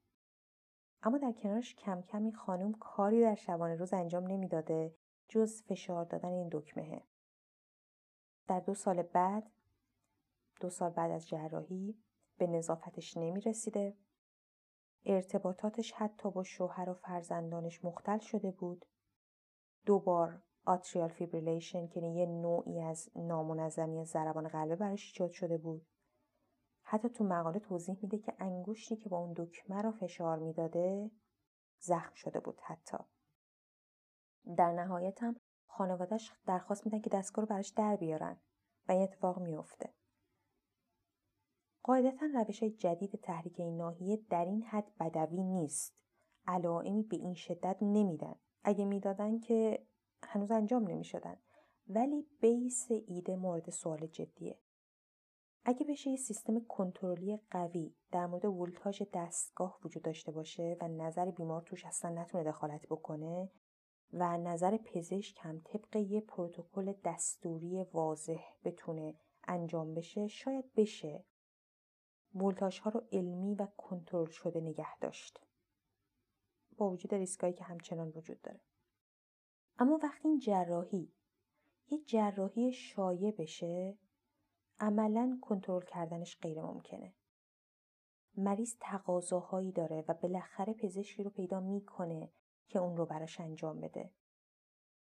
اما 1.02 1.18
در 1.18 1.32
کنارش 1.32 1.74
کم 1.74 2.02
کم 2.02 2.22
این 2.22 2.34
خانم 2.34 2.72
کاری 2.72 3.20
در 3.20 3.34
شبانه 3.34 3.74
روز 3.74 3.92
انجام 3.92 4.26
نمی‌داده 4.26 4.94
جز 5.28 5.62
فشار 5.62 6.04
دادن 6.04 6.28
این 6.28 6.48
دکمهه. 6.52 8.60
دو 8.60 8.74
سال 8.74 9.02
بعد 9.02 9.50
دو 10.60 10.70
سال 10.70 10.90
بعد 10.90 11.10
از 11.10 11.28
جراحی 11.28 12.02
به 12.38 12.46
نظافتش 12.46 13.16
نمی 13.16 13.40
رسیده 13.40 13.96
ارتباطاتش 15.04 15.92
حتی 15.92 16.30
با 16.30 16.42
شوهر 16.42 16.90
و 16.90 16.94
فرزندانش 16.94 17.84
مختل 17.84 18.18
شده 18.18 18.50
بود. 18.50 18.86
دوبار 19.86 20.42
atrial 20.64 21.08
fibrillation 21.08 21.86
که 21.86 22.00
یه 22.00 22.26
نوعی 22.26 22.80
از 22.80 23.10
نامنظمی 23.16 24.04
ضربان 24.04 24.48
قلبه 24.48 24.76
براش 24.76 25.06
ایجاد 25.06 25.30
شده 25.30 25.58
بود 25.58 25.86
حتی 26.82 27.08
تو 27.08 27.24
مقاله 27.24 27.58
توضیح 27.58 27.98
میده 28.02 28.18
که 28.18 28.34
انگشتی 28.38 28.96
که 28.96 29.08
با 29.08 29.18
اون 29.18 29.32
دکمه 29.36 29.82
رو 29.82 29.90
فشار 29.90 30.38
می‌داده 30.38 31.10
زخم 31.78 32.14
شده 32.14 32.40
بود 32.40 32.60
حتی 32.62 32.98
در 34.56 34.72
نهایت 34.72 35.22
هم 35.22 35.36
خانوادش 35.66 36.32
درخواست 36.46 36.86
میدن 36.86 37.00
که 37.00 37.10
دستگاه 37.10 37.44
رو 37.44 37.48
براش 37.48 37.68
در 37.68 37.96
بیارن 37.96 38.40
و 38.88 38.92
این 38.92 39.02
اتفاق 39.02 39.38
میفته 39.38 39.94
قاعدتا 41.82 42.26
روش 42.34 42.62
جدید 42.64 43.20
تحریک 43.22 43.60
این 43.60 43.76
ناحیه 43.76 44.16
در 44.30 44.44
این 44.44 44.62
حد 44.62 44.92
بدوی 45.00 45.42
نیست. 45.42 45.96
علائمی 46.46 47.02
به 47.02 47.16
این 47.16 47.34
شدت 47.34 47.76
نمیدن. 47.82 48.34
اگه 48.64 48.84
می‌دادن 48.84 49.38
که 49.38 49.86
هنوز 50.22 50.50
انجام 50.50 50.88
نمی 50.88 51.04
شدن. 51.04 51.36
ولی 51.88 52.26
بیس 52.40 52.86
ایده 52.90 53.36
مورد 53.36 53.70
سوال 53.70 54.06
جدیه. 54.06 54.58
اگه 55.64 55.86
بشه 55.86 56.10
یه 56.10 56.16
سیستم 56.16 56.60
کنترلی 56.60 57.38
قوی 57.50 57.94
در 58.12 58.26
مورد 58.26 58.44
ولتاژ 58.44 59.02
دستگاه 59.14 59.78
وجود 59.84 60.02
داشته 60.02 60.32
باشه 60.32 60.76
و 60.80 60.88
نظر 60.88 61.30
بیمار 61.30 61.62
توش 61.62 61.84
اصلا 61.84 62.10
نتونه 62.10 62.44
دخالت 62.44 62.86
بکنه 62.86 63.50
و 64.12 64.38
نظر 64.38 64.76
پزشک 64.76 65.38
هم 65.40 65.60
طبق 65.64 65.96
یه 65.96 66.20
پروتکل 66.20 66.94
دستوری 67.04 67.82
واضح 67.92 68.40
بتونه 68.64 69.14
انجام 69.44 69.94
بشه 69.94 70.26
شاید 70.28 70.74
بشه 70.74 71.24
ولتاژ 72.34 72.78
ها 72.78 72.90
رو 72.90 73.02
علمی 73.12 73.54
و 73.54 73.66
کنترل 73.76 74.30
شده 74.30 74.60
نگه 74.60 74.98
داشت 74.98 75.40
با 76.76 76.90
وجود 76.90 77.14
ریسکایی 77.14 77.52
که 77.52 77.64
همچنان 77.64 78.08
وجود 78.08 78.42
داره 78.42 78.60
اما 79.80 79.98
وقتی 80.02 80.28
این 80.28 80.38
جراحی 80.38 81.12
یه 81.88 81.98
جراحی 81.98 82.72
شایع 82.72 83.30
بشه 83.30 83.98
عملا 84.80 85.38
کنترل 85.42 85.84
کردنش 85.84 86.38
غیر 86.42 86.62
ممکنه. 86.62 87.14
مریض 88.36 88.76
تقاضاهایی 88.80 89.72
داره 89.72 90.04
و 90.08 90.14
بالاخره 90.14 90.74
پزشکی 90.74 91.22
رو 91.22 91.30
پیدا 91.30 91.60
می‌کنه 91.60 92.30
که 92.68 92.78
اون 92.78 92.96
رو 92.96 93.06
براش 93.06 93.40
انجام 93.40 93.80
بده. 93.80 94.10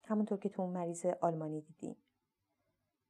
همونطور 0.04 0.38
که 0.38 0.50
تو 0.50 0.62
اون 0.62 0.74
مریض 0.74 1.06
آلمانی 1.06 1.62
دیدیم. 1.62 1.96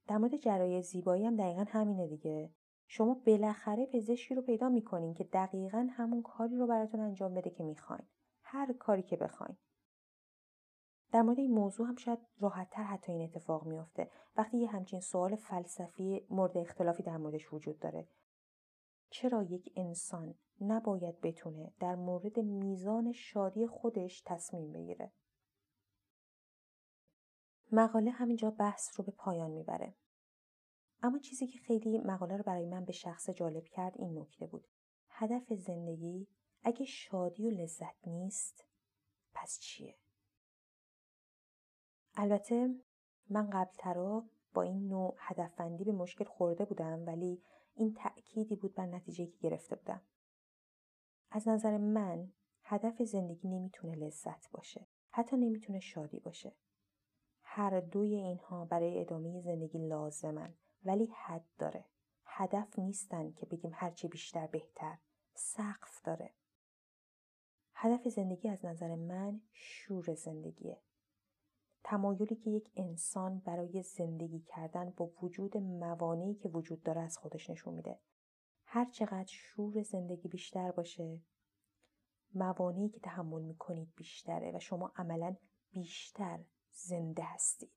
در 0.07 0.17
مورد 0.17 0.37
جراحی 0.37 0.81
زیبایی 0.81 1.25
هم 1.25 1.35
دقیقا 1.35 1.65
همینه 1.67 2.07
دیگه. 2.07 2.53
شما 2.87 3.13
بالاخره 3.13 3.85
پزشکی 3.85 4.35
رو 4.35 4.41
پیدا 4.41 4.69
می‌کنین 4.69 5.13
که 5.13 5.23
دقیقا 5.23 5.87
همون 5.91 6.21
کاری 6.21 6.57
رو 6.57 6.67
براتون 6.67 6.99
انجام 6.99 7.33
بده 7.33 7.49
که 7.49 7.63
می‌خواین. 7.63 8.07
هر 8.41 8.73
کاری 8.73 9.03
که 9.03 9.17
بخواین. 9.17 9.57
در 11.11 11.21
مورد 11.21 11.39
این 11.39 11.51
موضوع 11.51 11.87
هم 11.87 11.95
شاید 11.95 12.19
راحتتر 12.39 12.83
حتی 12.83 13.11
این 13.11 13.21
اتفاق 13.21 13.67
میافته. 13.67 14.11
وقتی 14.37 14.57
یه 14.57 14.67
همچین 14.67 14.99
سوال 14.99 15.35
فلسفی 15.35 16.25
مورد 16.29 16.57
اختلافی 16.57 17.03
در 17.03 17.17
موردش 17.17 17.53
وجود 17.53 17.79
داره. 17.79 18.07
چرا 19.09 19.43
یک 19.43 19.73
انسان 19.75 20.35
نباید 20.61 21.21
بتونه 21.21 21.73
در 21.79 21.95
مورد 21.95 22.39
میزان 22.39 23.11
شادی 23.11 23.67
خودش 23.67 24.23
تصمیم 24.25 24.71
بگیره؟ 24.71 25.11
مقاله 27.71 28.11
همینجا 28.11 28.51
بحث 28.51 28.99
رو 28.99 29.05
به 29.05 29.11
پایان 29.11 29.51
می‌بره. 29.51 29.95
اما 31.01 31.19
چیزی 31.19 31.47
که 31.47 31.59
خیلی 31.59 31.97
مقاله 31.97 32.37
رو 32.37 32.43
برای 32.43 32.65
من 32.65 32.85
به 32.85 32.91
شخص 32.91 33.29
جالب 33.29 33.63
کرد 33.63 33.93
این 33.97 34.19
نکته 34.19 34.47
بود. 34.47 34.67
هدف 35.09 35.53
زندگی 35.53 36.27
اگه 36.63 36.85
شادی 36.85 37.47
و 37.47 37.49
لذت 37.49 38.07
نیست 38.07 38.65
پس 39.33 39.59
چیه؟ 39.59 39.95
البته 42.21 42.75
من 43.29 43.49
قبلترا 43.49 44.25
با 44.53 44.61
این 44.61 44.87
نوع 44.87 45.15
هدفبندی 45.19 45.83
به 45.83 45.91
مشکل 45.91 46.25
خورده 46.25 46.65
بودم 46.65 47.05
ولی 47.05 47.43
این 47.75 47.93
تأکیدی 47.93 48.55
بود 48.55 48.75
بر 48.75 48.85
نتیجه 48.85 49.25
که 49.25 49.37
گرفته 49.37 49.75
بودم. 49.75 50.01
از 51.31 51.47
نظر 51.47 51.77
من 51.77 52.33
هدف 52.63 53.01
زندگی 53.01 53.47
نمی‌تونه 53.47 53.95
لذت 53.95 54.51
باشه. 54.51 54.87
حتی 55.09 55.37
نمی‌تونه 55.37 55.79
شادی 55.79 56.19
باشه. 56.19 56.55
هر 57.41 57.79
دوی 57.79 58.15
اینها 58.15 58.65
برای 58.65 59.01
ادامه 59.01 59.41
زندگی 59.41 59.87
لازمن 59.87 60.53
ولی 60.83 61.13
حد 61.15 61.45
داره. 61.57 61.85
هدف 62.25 62.79
نیستن 62.79 63.31
که 63.31 63.45
بگیم 63.45 63.71
هرچی 63.73 64.07
بیشتر 64.07 64.47
بهتر. 64.47 64.97
سقف 65.33 66.01
داره. 66.03 66.33
هدف 67.73 68.07
زندگی 68.07 68.49
از 68.49 68.65
نظر 68.65 68.95
من 68.95 69.41
شور 69.51 70.13
زندگیه. 70.13 70.81
تمایلی 71.89 72.35
که 72.35 72.49
یک 72.49 72.71
انسان 72.75 73.39
برای 73.39 73.83
زندگی 73.83 74.39
کردن 74.39 74.89
با 74.89 75.11
وجود 75.21 75.57
موانعی 75.57 76.35
که 76.35 76.49
وجود 76.49 76.83
داره 76.83 77.01
از 77.01 77.17
خودش 77.17 77.49
نشون 77.49 77.73
میده. 77.73 77.99
هر 78.65 78.85
چقدر 78.85 79.27
شور 79.27 79.81
زندگی 79.81 80.27
بیشتر 80.27 80.71
باشه 80.71 81.21
موانعی 82.33 82.89
که 82.89 82.99
تحمل 82.99 83.41
می‌کنید 83.41 83.93
بیشتره 83.95 84.51
و 84.55 84.59
شما 84.59 84.91
عملا 84.95 85.35
بیشتر 85.71 86.39
زنده 86.71 87.23
هستید. 87.23 87.73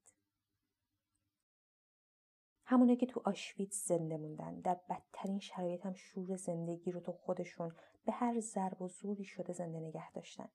همونه 2.65 2.95
که 2.95 3.05
تو 3.05 3.21
آشویتز 3.25 3.77
زنده 3.77 4.17
موندن 4.17 4.59
در 4.59 4.79
بدترین 4.89 5.39
شرایط 5.39 5.85
هم 5.85 5.93
شور 5.93 6.35
زندگی 6.35 6.91
رو 6.91 6.99
تو 6.99 7.11
خودشون 7.11 7.75
به 8.05 8.11
هر 8.11 8.39
ضرب 8.39 8.81
و 8.81 8.87
زوری 8.87 9.25
شده 9.25 9.53
زنده 9.53 9.79
نگه 9.79 10.11
داشتن. 10.11 10.49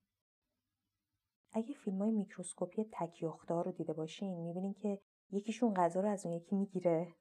اگه 1.52 1.74
فیلم 1.74 1.98
های 1.98 2.10
میکروسکوپی 2.10 2.88
تکیاختار 2.92 3.64
رو 3.64 3.72
دیده 3.72 3.92
باشین 3.92 4.40
می‌بینین 4.40 4.74
که 4.74 5.00
یکیشون 5.30 5.74
غذا 5.74 6.00
رو 6.00 6.08
از 6.08 6.26
اون 6.26 6.34
یکی 6.34 6.56
می‌گیره. 6.56 7.14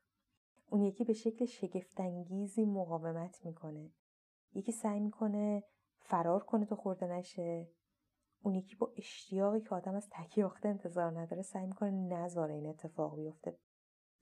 اون 0.69 0.81
یکی 0.81 1.03
به 1.03 1.13
شکل 1.13 1.45
شگفتانگیزی 1.45 2.65
مقاومت 2.65 3.45
می‌کنه. 3.45 3.91
یکی 4.53 4.71
سعی 4.71 4.99
می‌کنه 4.99 5.63
فرار 5.99 6.43
کنه 6.43 6.65
تو 6.65 6.75
خورده 6.75 7.07
نشه. 7.07 7.71
اون 8.41 8.55
یکی 8.55 8.75
با 8.75 8.93
اشتیاقی 8.97 9.61
که 9.61 9.75
آدم 9.75 9.95
از 9.95 10.09
تکیاخته 10.11 10.69
انتظار 10.69 11.19
نداره 11.19 11.41
سعی 11.41 11.65
می‌کنه 11.65 11.91
نذاره 11.91 12.53
این 12.53 12.67
اتفاق 12.67 13.15
بیفته. 13.15 13.57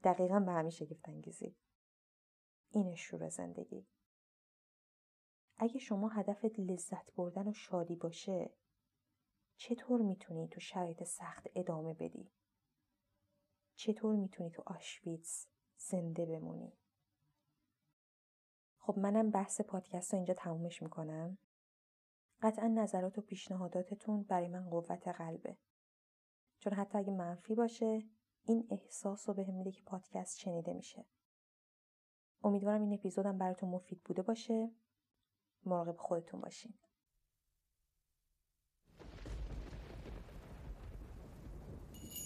دقیقا 0.04 0.40
به 0.40 0.52
همین 0.52 0.70
شگفتانگیزی. 0.70 1.56
این 2.70 2.94
شور 2.94 3.28
زندگی. 3.28 3.86
اگه 5.58 5.78
شما 5.78 6.08
هدفت 6.08 6.58
لذت 6.58 7.14
بردن 7.14 7.48
و 7.48 7.52
شادی 7.52 7.96
باشه 7.96 8.50
چطور 9.56 10.02
می‌تونی 10.02 10.48
تو 10.48 10.60
شرایط 10.60 11.02
سخت 11.02 11.46
ادامه 11.54 11.94
بدی؟ 11.94 12.30
چطور 13.74 14.16
می‌تونی 14.16 14.50
تو 14.50 14.62
آشویتز 14.66 15.46
زنده 15.76 16.26
بمونی؟ 16.26 16.72
خب 18.78 18.98
منم 18.98 19.30
بحث 19.30 19.60
پادکست 19.60 20.14
اینجا 20.14 20.34
تمومش 20.34 20.82
می‌کنم. 20.82 21.38
قطعا 22.42 22.66
نظرات 22.66 23.18
و 23.18 23.20
پیشنهاداتتون 23.20 24.22
برای 24.22 24.48
من 24.48 24.70
قوت 24.70 25.08
قلبه. 25.08 25.56
چون 26.58 26.72
حتی 26.72 26.98
اگه 26.98 27.10
منفی 27.10 27.54
باشه 27.54 28.02
این 28.42 28.66
احساس 28.70 29.28
رو 29.28 29.34
بهم 29.34 29.54
میده 29.54 29.72
که 29.72 29.82
پادکست 29.82 30.38
شنیده 30.38 30.72
میشه. 30.72 31.06
امیدوارم 32.44 32.80
این 32.80 32.92
اپیزودم 32.92 33.38
براتون 33.38 33.68
مفید 33.70 34.02
بوده 34.04 34.22
باشه. 34.22 34.70
مراقب 35.64 35.96
خودتون 35.96 36.40
باشین. 36.40 36.74
چه 38.88 39.04
فکر 39.94 41.66
می‌کنی 41.66 41.90
که 41.92 42.02
بادبان 42.02 42.25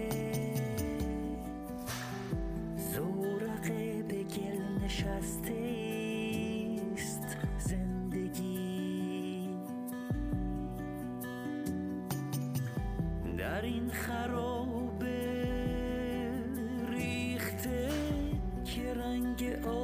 رنگ 19.51 19.80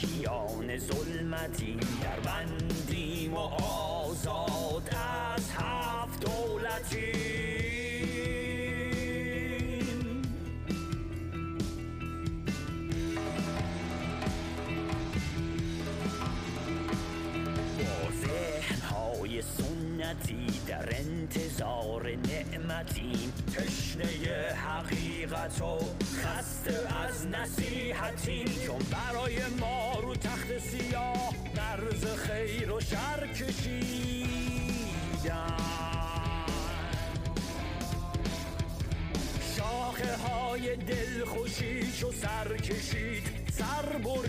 کیان 0.00 0.78
ظلمتی 0.78 1.76
در 2.02 2.20
بندیم 2.20 3.34
و 3.34 3.38
آزاد 3.38 4.90
از 5.36 5.50
هفت 5.50 6.20
دولتی. 6.20 7.26
سنتی 19.42 20.46
در 20.66 20.88
انتظار 20.96 22.10
نعمتیم 22.10 23.32
تشنه 23.56 24.04
حقیقت 24.54 25.62
و 25.62 25.78
Barbore 43.98 44.25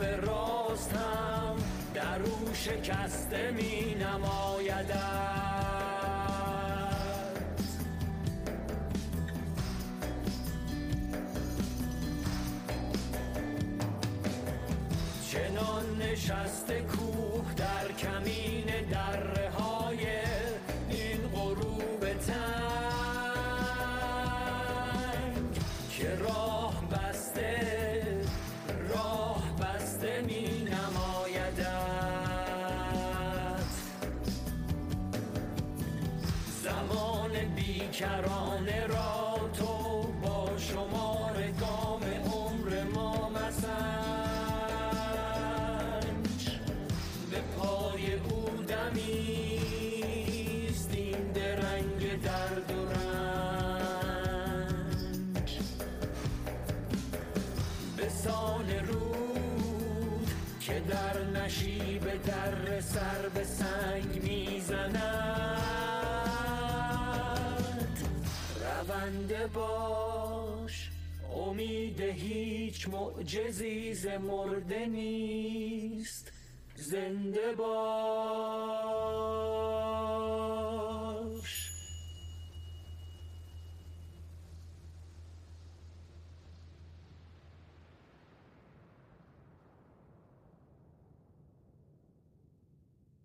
سرو 0.00 0.26
راستم 0.26 1.56
در 1.94 2.22
او 2.22 2.54
شکسته 2.54 3.50
می 3.50 3.94
نمایدت 3.94 4.94
چنان 15.30 15.96
نشسته 15.98 16.80
کو 16.80 17.13
هیچ 72.84 72.94
معجزی 72.94 73.94
ز 73.94 74.06
مرده 74.06 74.86
نیست. 74.86 76.32
زنده 76.76 77.52
باد 77.58 79.23